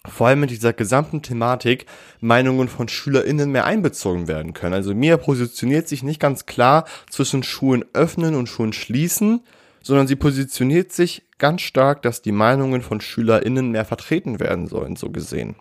[0.07, 1.87] vor allem mit dieser gesamten Thematik
[2.21, 4.75] Meinungen von SchülerInnen mehr einbezogen werden können.
[4.75, 9.43] Also mir positioniert sich nicht ganz klar zwischen Schulen öffnen und Schulen schließen,
[9.83, 14.97] sondern sie positioniert sich ganz stark, dass die Meinungen von SchülerInnen mehr vertreten werden sollen,
[14.97, 15.57] so gesehen.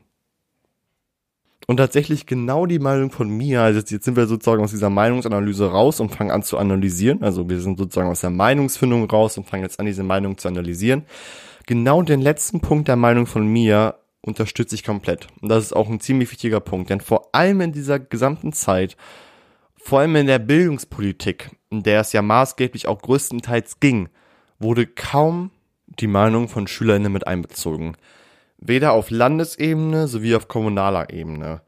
[1.68, 5.70] Und tatsächlich genau die Meinung von mir, also jetzt, sind wir sozusagen aus dieser Meinungsanalyse
[5.70, 7.24] raus und fangen an zu analysieren.
[7.24, 10.48] Also wir sind sozusagen aus der Meinungsfindung raus und fangen jetzt an, diese Meinung zu
[10.48, 11.04] analysieren.
[11.68, 15.28] Genau den letzten Punkt der Meinung von mir unterstütze ich komplett.
[15.42, 18.98] Und das ist auch ein ziemlich wichtiger Punkt, denn vor allem in dieser gesamten Zeit,
[19.78, 24.10] vor allem in der Bildungspolitik, in der es ja maßgeblich auch größtenteils ging,
[24.60, 25.52] wurde kaum
[25.88, 27.96] die Meinung von SchülerInnen mit einbezogen.
[28.58, 31.62] Weder auf Landesebene sowie auf kommunaler Ebene.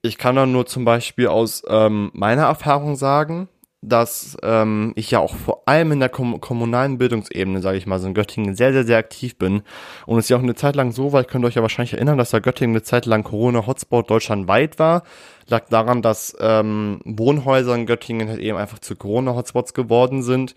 [0.00, 3.48] Ich kann da nur zum Beispiel aus ähm, meiner Erfahrung sagen,
[3.82, 7.98] dass ähm, ich ja auch vor allem in der kom kommunalen Bildungsebene, sage ich mal,
[7.98, 9.62] so in Göttingen sehr, sehr, sehr aktiv bin.
[10.06, 11.94] Und es ist ja auch eine Zeit lang so war, ich könnt euch ja wahrscheinlich
[11.94, 15.02] erinnern, dass da Göttingen eine Zeit lang Corona-Hotspot deutschlandweit war.
[15.48, 20.54] Lag daran, dass ähm, Wohnhäuser in Göttingen halt eben einfach zu Corona-Hotspots geworden sind.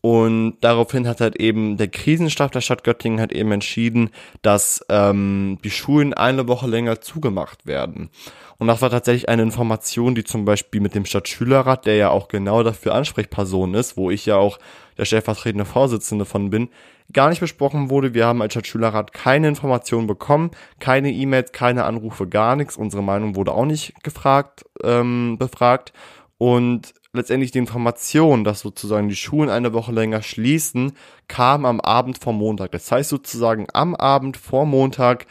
[0.00, 4.10] Und daraufhin hat halt eben der Krisenstab der Stadt Göttingen hat eben entschieden,
[4.42, 8.10] dass ähm, die Schulen eine Woche länger zugemacht werden.
[8.58, 12.28] Und das war tatsächlich eine Information, die zum Beispiel mit dem Stadtschülerrat, der ja auch
[12.28, 14.58] genau dafür Ansprechperson ist, wo ich ja auch
[14.98, 16.68] der stellvertretende Vorsitzende von bin,
[17.12, 18.14] gar nicht besprochen wurde.
[18.14, 22.76] Wir haben als Stadtschülerrat keine Informationen bekommen, keine E-Mails, keine Anrufe, gar nichts.
[22.76, 25.92] Unsere Meinung wurde auch nicht gefragt, ähm, befragt.
[26.36, 30.92] Und letztendlich die Information, dass sozusagen die Schulen eine Woche länger schließen,
[31.28, 32.72] kam am Abend vor Montag.
[32.72, 35.26] Das heißt sozusagen am Abend vor Montag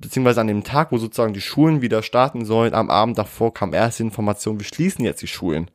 [0.00, 3.72] beziehungsweise an dem Tag, wo sozusagen die Schulen wieder starten sollen, am Abend davor kam
[3.72, 5.70] erst die Information, wir schließen jetzt die Schulen.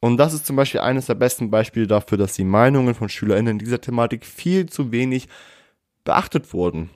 [0.00, 3.52] Und das ist zum Beispiel eines der besten Beispiele dafür, dass die Meinungen von SchülerInnen
[3.52, 5.28] in dieser Thematik viel zu wenig
[6.04, 6.90] beachtet wurden.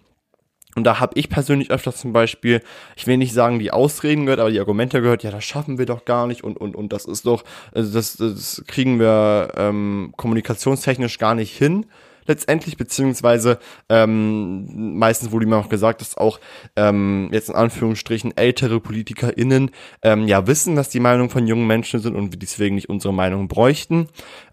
[0.76, 2.60] Und da habe ich persönlich öfters zum Beispiel,
[2.96, 5.86] ich will nicht sagen, die Ausreden gehört, aber die Argumente gehört, ja, das schaffen wir
[5.86, 10.12] doch gar nicht und und und das ist doch, also das, das kriegen wir ähm,
[10.16, 11.86] kommunikationstechnisch gar nicht hin
[12.26, 13.58] letztendlich, beziehungsweise
[13.88, 16.40] ähm, meistens wurde mir auch gesagt, dass auch
[16.76, 19.70] ähm, jetzt in Anführungsstrichen ältere PolitikerInnen
[20.02, 23.14] ähm, ja wissen, dass die Meinung von jungen Menschen sind und wir deswegen nicht unsere
[23.14, 24.08] Meinung bräuchten.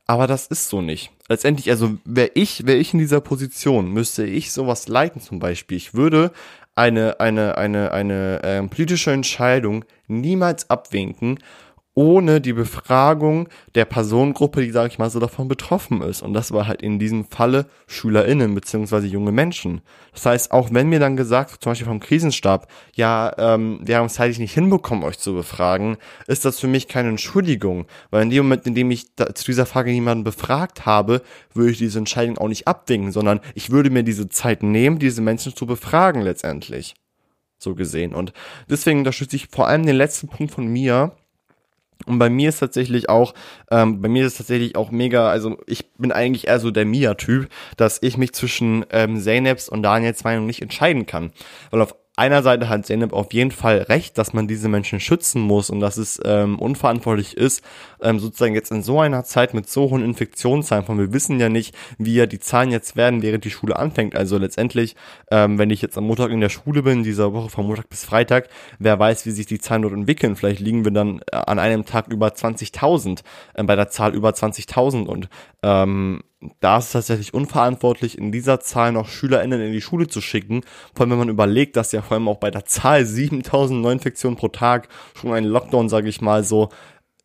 [0.08, 1.12] Aber das ist so nicht.
[1.32, 5.78] Letztendlich, also wäre ich, wäre ich in dieser Position, müsste ich sowas leiten zum Beispiel.
[5.78, 6.34] Ich würde
[6.76, 11.40] eine, eine, eine, eine äh, politische Entscheidung niemals abwinken
[11.94, 16.22] ohne die Befragung der Personengruppe, die, sage ich mal, so davon betroffen ist.
[16.22, 19.82] Und das war halt in diesem Falle SchülerInnen beziehungsweise junge Menschen.
[20.14, 24.06] Das heißt, auch wenn mir dann gesagt zum Beispiel vom Krisenstab, ja, ähm, wir haben
[24.06, 27.86] es zeitlich nicht hinbekommen, euch zu befragen, ist das für mich keine Entschuldigung.
[28.10, 31.22] Weil in dem Moment, in dem ich da, zu dieser Frage jemanden befragt habe,
[31.54, 35.22] würde ich diese Entscheidung auch nicht abwinken, sondern ich würde mir diese Zeit nehmen, diese
[35.22, 36.96] Menschen zu befragen letztendlich.
[37.58, 38.16] So gesehen.
[38.16, 38.34] Und
[38.70, 41.12] deswegen unterstütze ich vor allem den letzten Punkt von mir,
[42.06, 43.34] und bei mir ist tatsächlich auch,
[43.70, 47.50] ähm, bei mir ist tatsächlich auch mega, also ich bin eigentlich eher so der Mia-Typ,
[47.78, 51.32] dass ich mich zwischen ähm, Zeynep's und Daniels Meinung nicht entscheiden kann.
[51.70, 55.42] Weil auf einer Seite hat Zeynep auf jeden Fall recht, dass man diese Menschen schützen
[55.42, 57.64] muss und dass es ähm, unverantwortlich ist,
[58.00, 61.50] ähm, sozusagen jetzt in so einer Zeit mit so hohen Infektionszahlen, von wir wissen ja
[61.50, 64.16] nicht, wie ja die Zahlen jetzt werden, während die Schule anfängt.
[64.16, 64.96] Also letztendlich,
[65.32, 68.06] ähm, wenn ich jetzt am Montag in der Schule bin, dieser Woche von Montag bis
[68.06, 70.36] Freitag, wer weiß, wie sich die Zahlen dort entwickeln.
[70.36, 73.22] Vielleicht liegen wir dann äh, an einem Tag über 20.000,
[73.56, 75.28] äh, bei der Zahl über 20.000 und
[75.64, 76.22] ähm,
[76.60, 80.62] da ist es tatsächlich unverantwortlich, in dieser Zahl noch SchülerInnen in die Schule zu schicken.
[80.96, 84.38] Vor allem, wenn man überlegt, dass ja vor allem auch bei der Zahl 7000 Neuinfektionen
[84.38, 86.70] pro Tag schon ein Lockdown, sage ich mal, so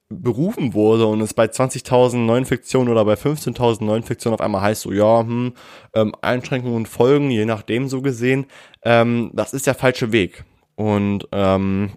[0.09, 4.93] berufen wurde und es bei 20.000 Neuinfektionen oder bei 15.000 Neuinfektionen auf einmal heißt so,
[4.93, 5.55] ja, hm,
[5.95, 8.47] ähm, Einschränkungen folgen, je nachdem so gesehen,
[8.85, 10.45] ähm, das ist der falsche Weg.
[10.77, 11.93] Und ähm,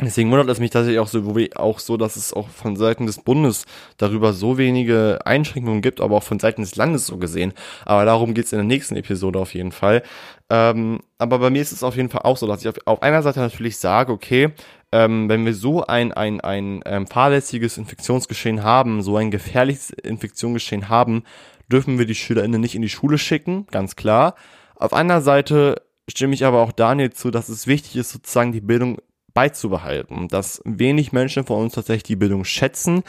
[0.00, 1.22] Deswegen wundert es mich tatsächlich auch so,
[1.54, 3.64] auch so, dass es auch von Seiten des Bundes
[3.96, 7.52] darüber so wenige Einschränkungen gibt, aber auch von Seiten des Landes so gesehen.
[7.84, 10.02] Aber darum geht's in der nächsten Episode auf jeden Fall.
[10.50, 13.02] Ähm, aber bei mir ist es auf jeden Fall auch so, dass ich auf, auf
[13.02, 14.52] einer Seite natürlich sage, okay,
[14.90, 20.88] ähm, wenn wir so ein, ein, ein ähm, fahrlässiges Infektionsgeschehen haben, so ein gefährliches Infektionsgeschehen
[20.88, 21.22] haben,
[21.70, 24.34] dürfen wir die SchülerInnen nicht in die Schule schicken, ganz klar.
[24.74, 28.60] Auf einer Seite stimme ich aber auch Daniel zu, dass es wichtig ist, sozusagen die
[28.60, 28.98] Bildung
[29.34, 30.28] beizubehalten.
[30.28, 33.02] Dass wenig Menschen von uns tatsächlich die Bildung schätzen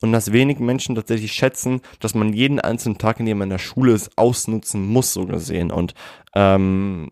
[0.00, 3.50] und dass wenig Menschen tatsächlich schätzen, dass man jeden einzelnen Tag, in dem man in
[3.50, 5.70] der Schule ist, ausnutzen muss, so gesehen.
[5.70, 5.94] Und
[6.34, 7.10] ähm,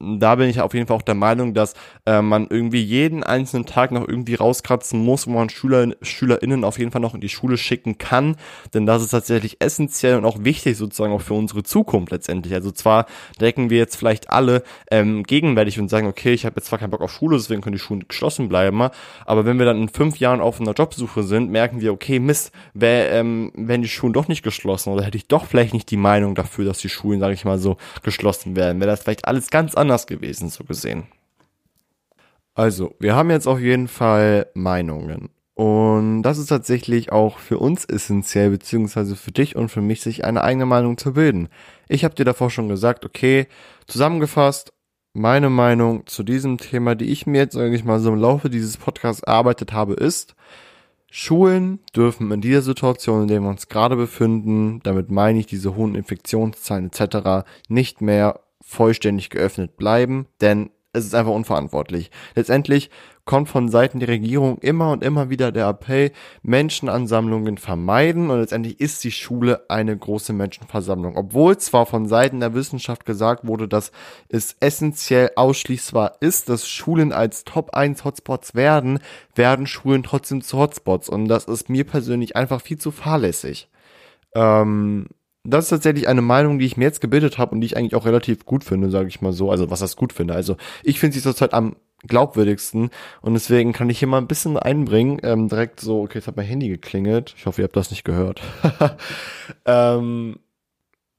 [0.00, 1.74] da bin ich auf jeden Fall auch der Meinung, dass
[2.06, 6.78] äh, man irgendwie jeden einzelnen Tag noch irgendwie rauskratzen muss, wo man Schüler, SchülerInnen auf
[6.78, 8.36] jeden Fall noch in die Schule schicken kann.
[8.72, 12.54] Denn das ist tatsächlich essentiell und auch wichtig sozusagen auch für unsere Zukunft letztendlich.
[12.54, 13.06] Also zwar
[13.40, 16.90] denken wir jetzt vielleicht alle ähm, gegenwärtig und sagen, okay, ich habe jetzt zwar keinen
[16.90, 18.88] Bock auf Schule, deswegen können die Schulen geschlossen bleiben.
[19.26, 22.52] Aber wenn wir dann in fünf Jahren auf einer Jobsuche sind, merken wir, okay, Mist,
[22.72, 25.98] wär, ähm, wenn die Schulen doch nicht geschlossen oder hätte ich doch vielleicht nicht die
[25.98, 28.80] Meinung dafür, dass die Schulen, sage ich mal so, geschlossen werden.
[28.80, 31.04] Wäre das vielleicht alles ganz anders anders gewesen, so gesehen.
[32.54, 35.30] Also, wir haben jetzt auf jeden Fall Meinungen.
[35.54, 40.24] Und das ist tatsächlich auch für uns essentiell, beziehungsweise für dich und für mich, sich
[40.24, 41.48] eine eigene Meinung zu bilden.
[41.88, 43.46] Ich habe dir davor schon gesagt, okay,
[43.86, 44.72] zusammengefasst,
[45.12, 48.76] meine Meinung zu diesem Thema, die ich mir jetzt eigentlich mal so im Laufe dieses
[48.76, 50.34] Podcasts erarbeitet habe, ist,
[51.10, 55.74] Schulen dürfen in dieser Situation, in der wir uns gerade befinden, damit meine ich diese
[55.74, 62.10] hohen Infektionszahlen etc., nicht mehr vollständig geöffnet bleiben, denn es ist einfach unverantwortlich.
[62.34, 62.90] Letztendlich
[63.24, 68.80] kommt von Seiten der Regierung immer und immer wieder der Appell, Menschenansammlungen vermeiden und letztendlich
[68.80, 71.16] ist die Schule eine große Menschenversammlung.
[71.16, 73.92] Obwohl zwar von Seiten der Wissenschaft gesagt wurde, dass
[74.28, 79.00] es essentiell ausschließbar ist, dass Schulen als Top 1 Hotspots werden,
[79.34, 83.68] werden Schulen trotzdem zu Hotspots und das ist mir persönlich einfach viel zu fahrlässig.
[84.34, 85.06] Ähm,
[85.44, 87.94] das ist tatsächlich eine Meinung, die ich mir jetzt gebildet habe und die ich eigentlich
[87.94, 89.50] auch relativ gut finde, sage ich mal so.
[89.50, 90.34] Also was das gut finde.
[90.34, 91.76] Also ich finde sie zurzeit am
[92.06, 95.18] glaubwürdigsten und deswegen kann ich hier mal ein bisschen einbringen.
[95.22, 97.34] Ähm, direkt so, okay, jetzt hat mein Handy geklingelt.
[97.36, 98.40] Ich hoffe, ihr habt das nicht gehört.
[99.66, 100.38] ähm,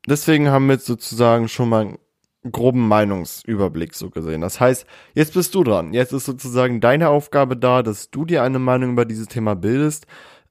[0.08, 4.42] deswegen haben wir jetzt sozusagen schon mal einen groben Meinungsüberblick so gesehen.
[4.42, 5.94] Das heißt, jetzt bist du dran.
[5.94, 10.08] Jetzt ist sozusagen deine Aufgabe da, dass du dir eine Meinung über dieses Thema bildest.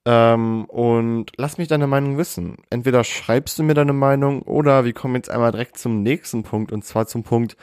[0.07, 2.57] Ähm, und lass mich deine Meinung wissen.
[2.71, 6.73] Entweder schreibst du mir deine Meinung oder wir kommen jetzt einmal direkt zum nächsten Punkt
[6.73, 7.57] und zwar zum Punkt,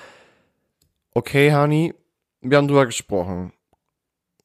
[1.14, 1.96] okay, Honey,
[2.42, 3.54] wir haben drüber gesprochen.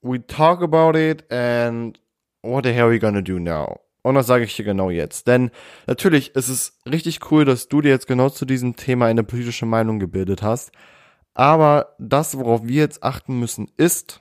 [0.01, 2.01] We talk about it and
[2.43, 3.81] what the hell are we gonna do now?
[4.03, 5.29] Und das sage ich dir genau jetzt.
[5.29, 5.51] Denn
[5.87, 9.67] natürlich ist es richtig cool, dass du dir jetzt genau zu diesem Thema eine politische
[9.67, 10.73] Meinung gebildet hast.
[11.35, 14.21] Aber das, worauf wir jetzt achten müssen, ist,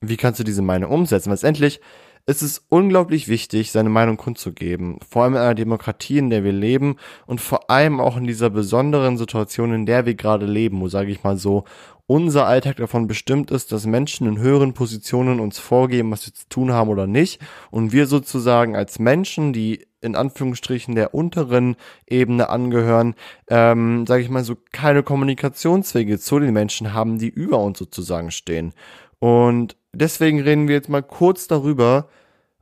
[0.00, 1.30] wie kannst du diese Meinung umsetzen?
[1.30, 1.80] Letztendlich
[2.28, 6.52] es ist unglaublich wichtig, seine Meinung kundzugeben, vor allem in einer Demokratie, in der wir
[6.52, 10.88] leben und vor allem auch in dieser besonderen Situation, in der wir gerade leben, wo,
[10.88, 11.64] sage ich mal so,
[12.06, 16.46] unser Alltag davon bestimmt ist, dass Menschen in höheren Positionen uns vorgeben, was wir zu
[16.50, 22.50] tun haben oder nicht, und wir sozusagen als Menschen, die in Anführungsstrichen der unteren Ebene
[22.50, 23.14] angehören,
[23.48, 28.30] ähm, sage ich mal so, keine Kommunikationswege zu den Menschen haben, die über uns sozusagen
[28.30, 28.74] stehen.
[29.18, 32.08] Und deswegen reden wir jetzt mal kurz darüber,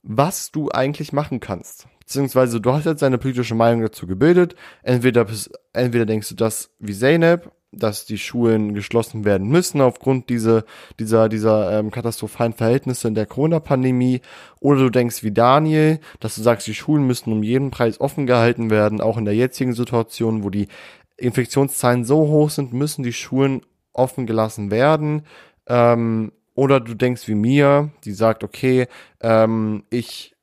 [0.02, 1.88] was du eigentlich machen kannst.
[2.00, 4.54] Beziehungsweise du hast jetzt deine politische Meinung dazu gebildet.
[4.82, 5.26] Entweder,
[5.72, 10.64] entweder denkst du das wie Zeynep, dass die Schulen geschlossen werden müssen aufgrund dieser,
[11.00, 14.20] dieser, dieser ähm, katastrophalen Verhältnisse in der Corona-Pandemie.
[14.60, 18.26] Oder du denkst wie Daniel, dass du sagst, die Schulen müssen um jeden Preis offen
[18.26, 19.00] gehalten werden.
[19.00, 20.68] Auch in der jetzigen Situation, wo die
[21.16, 25.22] Infektionszahlen so hoch sind, müssen die Schulen offen gelassen werden.
[25.66, 28.88] Ähm, oder du denkst wie mir, die sagt, okay,
[29.20, 30.34] ähm, ich,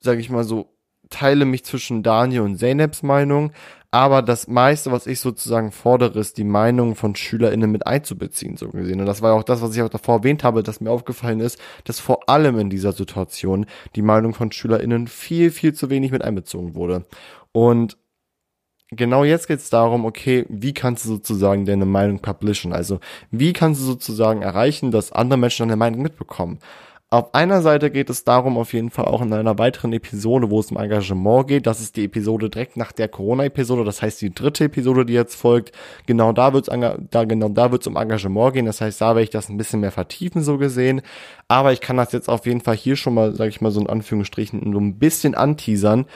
[0.00, 0.76] sage ich mal so,
[1.08, 3.52] teile mich zwischen Daniel und Zeynep's Meinung,
[3.92, 8.68] aber das meiste, was ich sozusagen fordere, ist die Meinung von SchülerInnen mit einzubeziehen, so
[8.68, 9.00] gesehen.
[9.00, 11.58] Und das war auch das, was ich auch davor erwähnt habe, dass mir aufgefallen ist,
[11.84, 13.66] dass vor allem in dieser Situation
[13.96, 17.04] die Meinung von SchülerInnen viel, viel zu wenig mit einbezogen wurde.
[17.50, 17.96] Und
[18.90, 22.72] genau jetzt geht es darum, okay, wie kannst du sozusagen deine Meinung publishen?
[22.72, 23.00] Also
[23.30, 26.58] wie kannst du sozusagen erreichen, dass andere Menschen deine Meinung mitbekommen?
[27.12, 30.60] Auf einer Seite geht es darum, auf jeden Fall auch in einer weiteren Episode, wo
[30.60, 31.66] es um Engagement geht.
[31.66, 35.34] Das ist die Episode direkt nach der Corona-Episode, das heißt die dritte Episode, die jetzt
[35.34, 35.72] folgt.
[36.06, 38.66] Genau da wird es da, genau da wird's um Engagement gehen.
[38.66, 41.02] Das heißt, da werde ich das ein bisschen mehr vertiefen, so gesehen.
[41.48, 43.80] Aber ich kann das jetzt auf jeden Fall hier schon mal, sage ich mal, so
[43.80, 46.06] in Anführungsstrichen, so ein bisschen anteasern,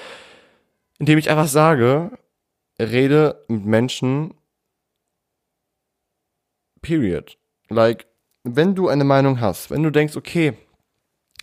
[1.00, 2.12] indem ich einfach sage,
[2.78, 4.34] rede mit Menschen.
[6.82, 7.38] Period.
[7.68, 8.06] Like,
[8.42, 10.54] wenn du eine Meinung hast, wenn du denkst, okay,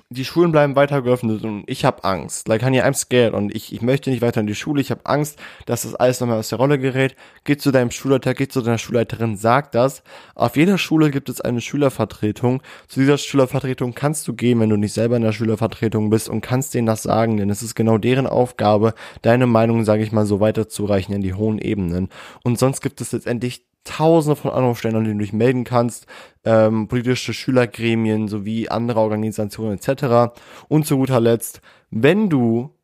[0.10, 2.48] die Schulen bleiben weiter geöffnet und ich habe Angst.
[2.48, 4.82] Like, honey, I'm scared und ich, ich möchte nicht weiter in die Schule.
[4.82, 7.16] Ich habe Angst, dass das alles nochmal aus der Rolle gerät.
[7.46, 10.04] Geh zu deinem Schulleiter, geh zu deiner Schulleiterin, sag das.
[10.36, 12.62] Auf jeder Schule gibt es eine Schülervertretung.
[12.90, 16.42] Zu dieser Schülervertretung kannst du gehen, wenn du nicht selber in der Schülervertretung bist und
[16.42, 20.26] kannst denen das sagen, denn es ist genau deren Aufgabe, deine Meinung, sage ich mal,
[20.26, 22.10] so weiterzureichen in die hohen Ebenen.
[22.44, 26.06] Und sonst gibt es letztendlich tausende von Anrufstellen, an denen du dich melden kannst,
[26.44, 30.34] ähm, politische Schülergremien sowie andere Organisationen etc.
[30.68, 32.76] Und zu guter Letzt, wenn du,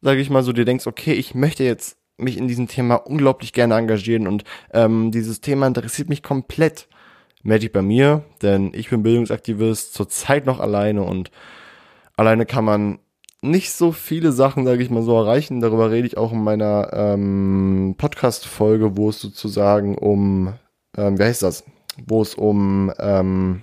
[0.00, 3.52] sage ich mal so, dir denkst, okay, ich möchte jetzt mich in diesem Thema unglaublich
[3.52, 6.88] gerne engagieren und ähm, dieses Thema interessiert mich komplett,
[7.42, 11.30] melde dich bei mir, denn ich bin Bildungsaktivist, zurzeit noch alleine und
[12.16, 12.98] alleine kann man
[13.42, 15.60] nicht so viele Sachen, sage ich mal so, erreichen.
[15.60, 20.54] Darüber rede ich auch in meiner ähm, Podcast-Folge, wo es sozusagen um,
[20.96, 21.64] ähm, wie heißt das?
[22.06, 23.62] Wo es um ähm,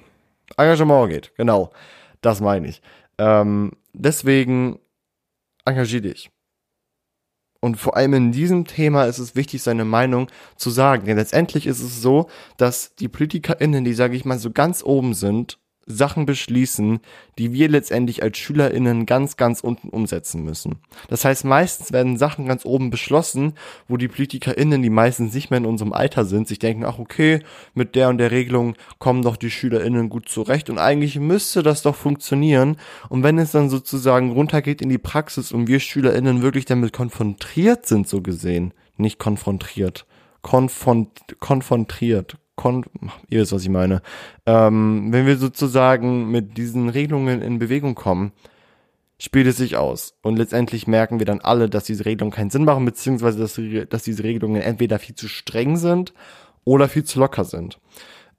[0.58, 1.34] Engagement geht.
[1.36, 1.72] Genau,
[2.22, 2.82] das meine ich.
[3.18, 4.80] Ähm, deswegen
[5.66, 6.32] engagier dich.
[7.60, 11.06] Und vor allem in diesem Thema ist es wichtig, seine Meinung zu sagen.
[11.06, 15.14] Denn letztendlich ist es so, dass die PolitikerInnen, die, sage ich mal, so ganz oben
[15.14, 17.00] sind, Sachen beschließen,
[17.38, 20.76] die wir letztendlich als SchülerInnen ganz, ganz unten umsetzen müssen.
[21.08, 23.54] Das heißt, meistens werden Sachen ganz oben beschlossen,
[23.88, 27.40] wo die PolitikerInnen, die meistens nicht mehr in unserem Alter sind, sich denken, ach okay,
[27.74, 31.82] mit der und der Regelung kommen doch die SchülerInnen gut zurecht und eigentlich müsste das
[31.82, 32.76] doch funktionieren.
[33.08, 37.86] Und wenn es dann sozusagen runtergeht in die Praxis und wir SchülerInnen wirklich damit konfrontiert
[37.86, 40.06] sind, so gesehen, nicht konfrontiert,
[40.42, 41.10] konfront
[41.40, 42.84] konfrontiert, kon
[43.30, 44.02] ihr wisst, was ich meine.
[44.46, 48.34] Ähm, wenn wir sozusagen mit diesen Regelungen in Bewegung kommen,
[49.20, 50.18] spielt es sich aus.
[50.22, 54.04] Und letztendlich merken wir dann alle, dass diese Regelungen keinen Sinn machen, beziehungsweise dass, dass
[54.04, 56.14] diese Regelungen entweder viel zu streng sind
[56.66, 57.80] oder viel zu locker sind.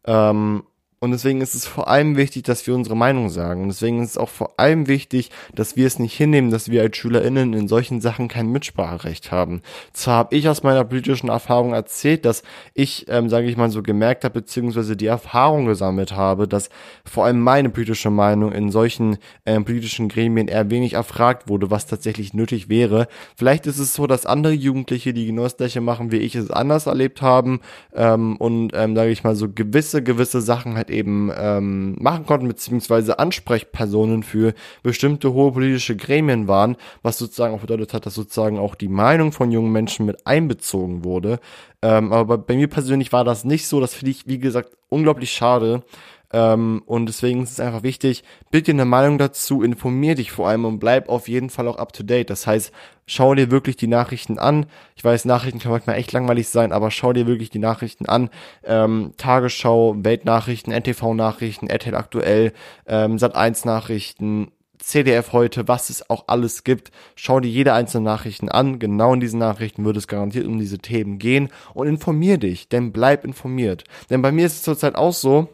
[0.05, 0.65] Ähm,
[1.01, 3.63] und deswegen ist es vor allem wichtig, dass wir unsere Meinung sagen.
[3.63, 6.83] Und deswegen ist es auch vor allem wichtig, dass wir es nicht hinnehmen, dass wir
[6.83, 9.63] als SchülerInnen in solchen Sachen kein Mitspracherecht haben.
[9.93, 12.43] Zwar habe ich aus meiner politischen Erfahrung erzählt, dass
[12.75, 16.69] ich, ähm, sage ich mal, so gemerkt habe, beziehungsweise die Erfahrung gesammelt habe, dass
[17.05, 21.87] vor allem meine politische Meinung in solchen ähm, politischen Gremien eher wenig erfragt wurde, was
[21.87, 23.07] tatsächlich nötig wäre.
[23.37, 26.87] Vielleicht ist es so, dass andere Jugendliche, die genau das machen, wie ich es anders
[26.87, 27.61] erlebt haben
[27.95, 32.27] ähm, und, ähm, sage ich mal, so gewisse, gewisse Sachen halt halt eben ähm, machen
[32.27, 38.15] konnten, beziehungsweise Ansprechpersonen für bestimmte hohe politische Gremien waren, was sozusagen auch bedeutet hat, dass
[38.15, 41.41] sozusagen auch die Meinung von jungen Menschen mit einbezogen wurde.
[41.83, 43.81] Ähm, aber bei mir persönlich war das nicht so.
[43.81, 45.83] Das finde ich, wie gesagt, unglaublich schade.
[46.31, 48.23] Ähm, und deswegen ist es einfach wichtig,
[48.53, 51.93] dir eine Meinung dazu, informier dich vor allem und bleib auf jeden Fall auch up
[51.93, 52.29] to date.
[52.29, 52.73] Das heißt,
[53.09, 54.67] schau dir wirklich die Nachrichten an.
[54.95, 58.31] Ich weiß, Nachrichten können manchmal echt langweilig sein, aber schau dir wirklich die Nachrichten an.
[58.65, 62.53] Ähm, Tagesschau, Weltnachrichten, NTV-Nachrichten, RTL aktuell,
[62.87, 66.93] ähm, Sat1-Nachrichten, CDF heute, was es auch alles gibt.
[67.17, 68.79] Schau dir jede einzelne Nachrichten an.
[68.79, 71.49] Genau in diesen Nachrichten würde es garantiert um diese Themen gehen.
[71.75, 73.85] Und informier dich, denn bleib informiert.
[74.11, 75.49] Denn bei mir ist es zurzeit auch so,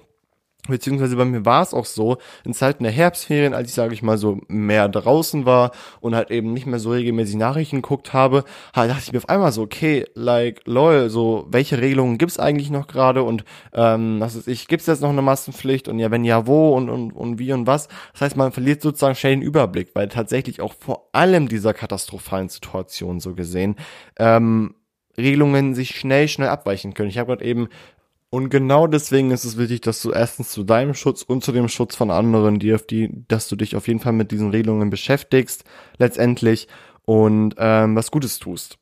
[0.66, 4.02] Beziehungsweise bei mir war es auch so, in Zeiten der Herbstferien, als ich, sage ich
[4.02, 8.44] mal, so mehr draußen war und halt eben nicht mehr so regelmäßig Nachrichten geguckt habe,
[8.74, 12.70] halt dachte ich mir auf einmal so, okay, like, lol, so, welche Regelungen gibt's eigentlich
[12.70, 13.44] noch gerade und,
[13.74, 16.88] ähm, was ist ich, gibt's jetzt noch eine Massenpflicht und ja, wenn ja, wo und,
[16.88, 17.88] und, und wie und was.
[18.12, 22.48] Das heißt, man verliert sozusagen schnell den Überblick, weil tatsächlich auch vor allem dieser katastrophalen
[22.48, 23.76] Situation so gesehen,
[24.18, 24.74] ähm,
[25.16, 27.08] Regelungen sich schnell, schnell abweichen können.
[27.08, 27.68] Ich habe gerade eben
[28.34, 31.68] und genau deswegen ist es wichtig, dass du erstens zu deinem Schutz und zu dem
[31.68, 34.90] Schutz von anderen, die auf die, dass du dich auf jeden Fall mit diesen Regelungen
[34.90, 35.62] beschäftigst,
[35.98, 36.66] letztendlich
[37.04, 38.78] und ähm, was Gutes tust.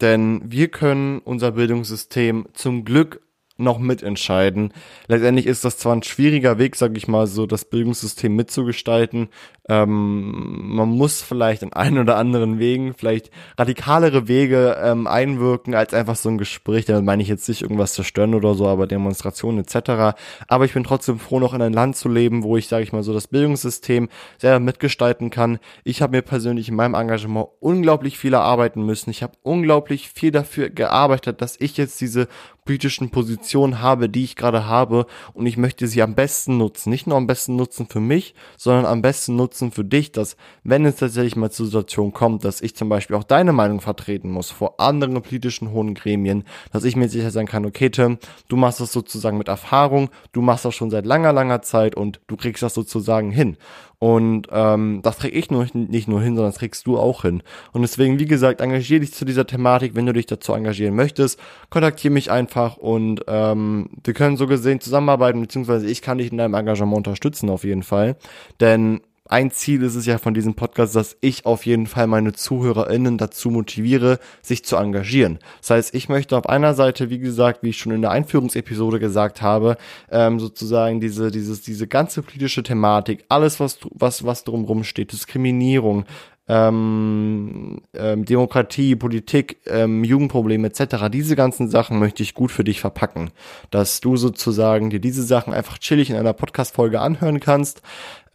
[0.00, 3.20] Denn wir können unser Bildungssystem zum Glück
[3.62, 4.72] noch mitentscheiden.
[5.08, 9.28] Letztendlich ist das zwar ein schwieriger Weg, sage ich mal, so das Bildungssystem mitzugestalten.
[9.68, 15.94] Ähm, man muss vielleicht in einen oder anderen Wegen vielleicht radikalere Wege ähm, einwirken als
[15.94, 16.84] einfach so ein Gespräch.
[16.84, 20.16] Damit meine ich jetzt nicht irgendwas zerstören oder so, aber Demonstrationen etc.
[20.48, 22.92] Aber ich bin trotzdem froh, noch in einem Land zu leben, wo ich, sage ich
[22.92, 24.08] mal, so das Bildungssystem
[24.38, 25.58] selber mitgestalten kann.
[25.84, 29.10] Ich habe mir persönlich in meinem Engagement unglaublich viel erarbeiten müssen.
[29.10, 32.26] Ich habe unglaublich viel dafür gearbeitet, dass ich jetzt diese
[32.64, 36.90] politischen Positionen habe, die ich gerade habe und ich möchte sie am besten nutzen.
[36.90, 40.84] Nicht nur am besten nutzen für mich, sondern am besten nutzen für dich, dass wenn
[40.86, 44.50] es tatsächlich mal zur Situation kommt, dass ich zum Beispiel auch deine Meinung vertreten muss
[44.50, 48.80] vor anderen politischen hohen Gremien, dass ich mir sicher sein kann, okay Tim, du machst
[48.80, 52.62] das sozusagen mit Erfahrung, du machst das schon seit langer, langer Zeit und du kriegst
[52.62, 53.56] das sozusagen hin.
[54.02, 57.40] Und ähm, das krieg ich nur, nicht nur hin, sondern das kriegst du auch hin.
[57.70, 59.94] Und deswegen, wie gesagt, engagier dich zu dieser Thematik.
[59.94, 61.38] Wenn du dich dazu engagieren möchtest,
[61.70, 66.38] kontaktiere mich einfach und ähm, wir können so gesehen zusammenarbeiten, beziehungsweise ich kann dich in
[66.38, 68.16] deinem Engagement unterstützen auf jeden Fall.
[68.58, 69.02] Denn
[69.32, 73.16] ein Ziel ist es ja von diesem Podcast, dass ich auf jeden Fall meine ZuhörerInnen
[73.16, 75.38] dazu motiviere, sich zu engagieren.
[75.60, 79.00] Das heißt, ich möchte auf einer Seite, wie gesagt, wie ich schon in der Einführungsepisode
[79.00, 79.78] gesagt habe,
[80.10, 86.04] ähm, sozusagen diese, dieses, diese ganze politische Thematik, alles, was, was, was drumherum steht, Diskriminierung,
[86.48, 91.08] ähm, ähm, Demokratie, Politik, ähm, Jugendprobleme etc.
[91.10, 93.30] Diese ganzen Sachen möchte ich gut für dich verpacken,
[93.70, 97.82] dass du sozusagen dir diese Sachen einfach chillig in einer Podcast-Folge anhören kannst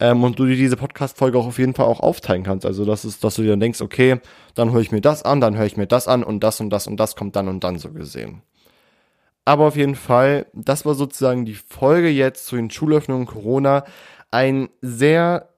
[0.00, 2.64] ähm, und du dir diese Podcast-Folge auch auf jeden Fall auch aufteilen kannst.
[2.64, 4.20] Also das ist, dass du dir dann denkst, okay,
[4.54, 6.70] dann höre ich mir das an, dann höre ich mir das an und das und
[6.70, 8.42] das und das kommt dann und dann so gesehen.
[9.44, 13.84] Aber auf jeden Fall, das war sozusagen die Folge jetzt zu den Schulöffnungen Corona.
[14.30, 15.48] Ein sehr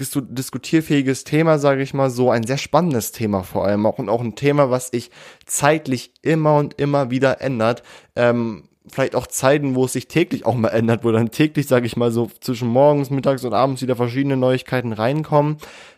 [0.00, 4.20] diskutierfähiges Thema, sage ich mal so, ein sehr spannendes Thema vor allem auch und auch
[4.20, 5.10] ein Thema, was sich
[5.46, 7.82] zeitlich immer und immer wieder ändert.
[8.16, 11.86] Ähm, vielleicht auch Zeiten, wo es sich täglich auch mal ändert, wo dann täglich, sage
[11.86, 15.56] ich mal so, zwischen morgens, mittags und abends wieder verschiedene Neuigkeiten reinkommen.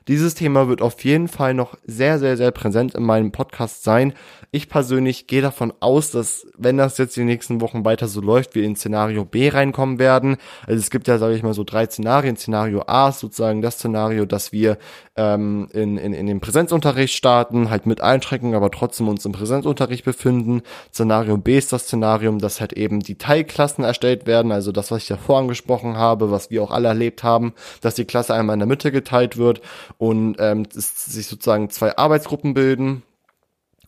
[0.09, 4.13] Dieses Thema wird auf jeden Fall noch sehr, sehr, sehr präsent in meinem Podcast sein.
[4.53, 8.55] Ich persönlich gehe davon aus, dass, wenn das jetzt die nächsten Wochen weiter so läuft,
[8.55, 10.37] wir in Szenario B reinkommen werden.
[10.65, 12.37] Also es gibt ja, sage ich mal, so drei Szenarien.
[12.37, 14.79] Szenario A ist sozusagen das Szenario, dass wir
[15.17, 20.05] ähm, in, in, in den Präsenzunterricht starten, halt mit Einschränkungen, aber trotzdem uns im Präsenzunterricht
[20.05, 20.63] befinden.
[20.93, 25.03] Szenario B ist das Szenario, dass halt eben die Teilklassen erstellt werden, also das, was
[25.03, 28.61] ich davor angesprochen habe, was wir auch alle erlebt haben, dass die Klasse einmal in
[28.61, 29.61] der Mitte geteilt wird
[29.99, 33.03] und ähm, sich sozusagen zwei Arbeitsgruppen bilden.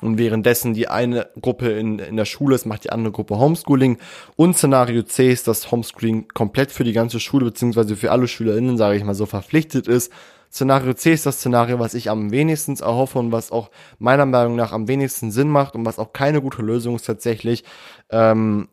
[0.01, 3.99] Und währenddessen die eine Gruppe in, in der Schule ist, macht die andere Gruppe Homeschooling.
[4.37, 8.77] Und Szenario C ist, dass Homeschooling komplett für die ganze Schule beziehungsweise für alle SchülerInnen,
[8.77, 10.13] sage ich mal so, verpflichtet ist.
[10.53, 14.57] Szenario C ist das Szenario, was ich am wenigsten erhoffe und was auch meiner Meinung
[14.57, 17.65] nach am wenigsten Sinn macht und was auch keine gute Lösung ist tatsächlich.
[18.09, 18.69] Ähm,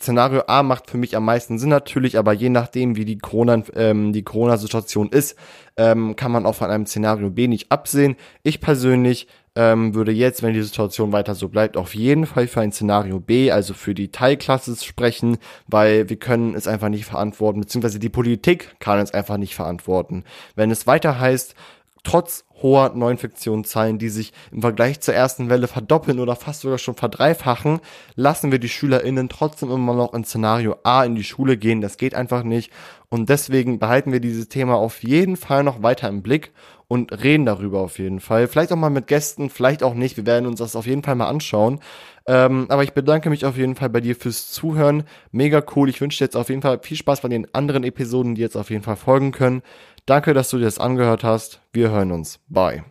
[0.00, 3.62] Szenario A macht für mich am meisten Sinn natürlich, aber je nachdem, wie die Corona,
[3.74, 5.36] ähm, die Corona-Situation ist,
[5.76, 8.16] ähm, kann man auch von einem Szenario B nicht absehen.
[8.42, 12.60] Ich persönlich ähm, würde jetzt, wenn die Situation weiter so bleibt, auf jeden Fall für
[12.60, 17.60] ein Szenario B, also für die Teilklasse sprechen, weil wir können es einfach nicht verantworten,
[17.60, 20.24] beziehungsweise die Politik kann es einfach nicht verantworten.
[20.54, 21.54] Wenn es weiter heißt,
[22.04, 26.94] trotz hoher Neuinfektionszahlen, die sich im Vergleich zur ersten Welle verdoppeln oder fast sogar schon
[26.94, 27.80] verdreifachen,
[28.14, 31.80] lassen wir die SchülerInnen trotzdem immer noch in Szenario A in die Schule gehen.
[31.80, 32.72] Das geht einfach nicht.
[33.08, 36.52] Und deswegen behalten wir dieses Thema auf jeden Fall noch weiter im Blick
[36.90, 38.48] und reden darüber auf jeden Fall.
[38.48, 40.16] Vielleicht auch mal mit Gästen, vielleicht auch nicht.
[40.16, 41.78] Wir werden uns das auf jeden Fall mal anschauen.
[42.26, 45.04] Ähm, aber ich bedanke mich auf jeden Fall bei dir fürs Zuhören.
[45.32, 45.88] Mega cool.
[45.88, 48.56] Ich wünsche dir jetzt auf jeden Fall viel Spaß bei den anderen Episoden, die jetzt
[48.56, 49.62] auf jeden Fall folgen können.
[50.10, 51.60] Danke, dass du dir das angehört hast.
[51.72, 52.40] Wir hören uns.
[52.48, 52.82] Bye.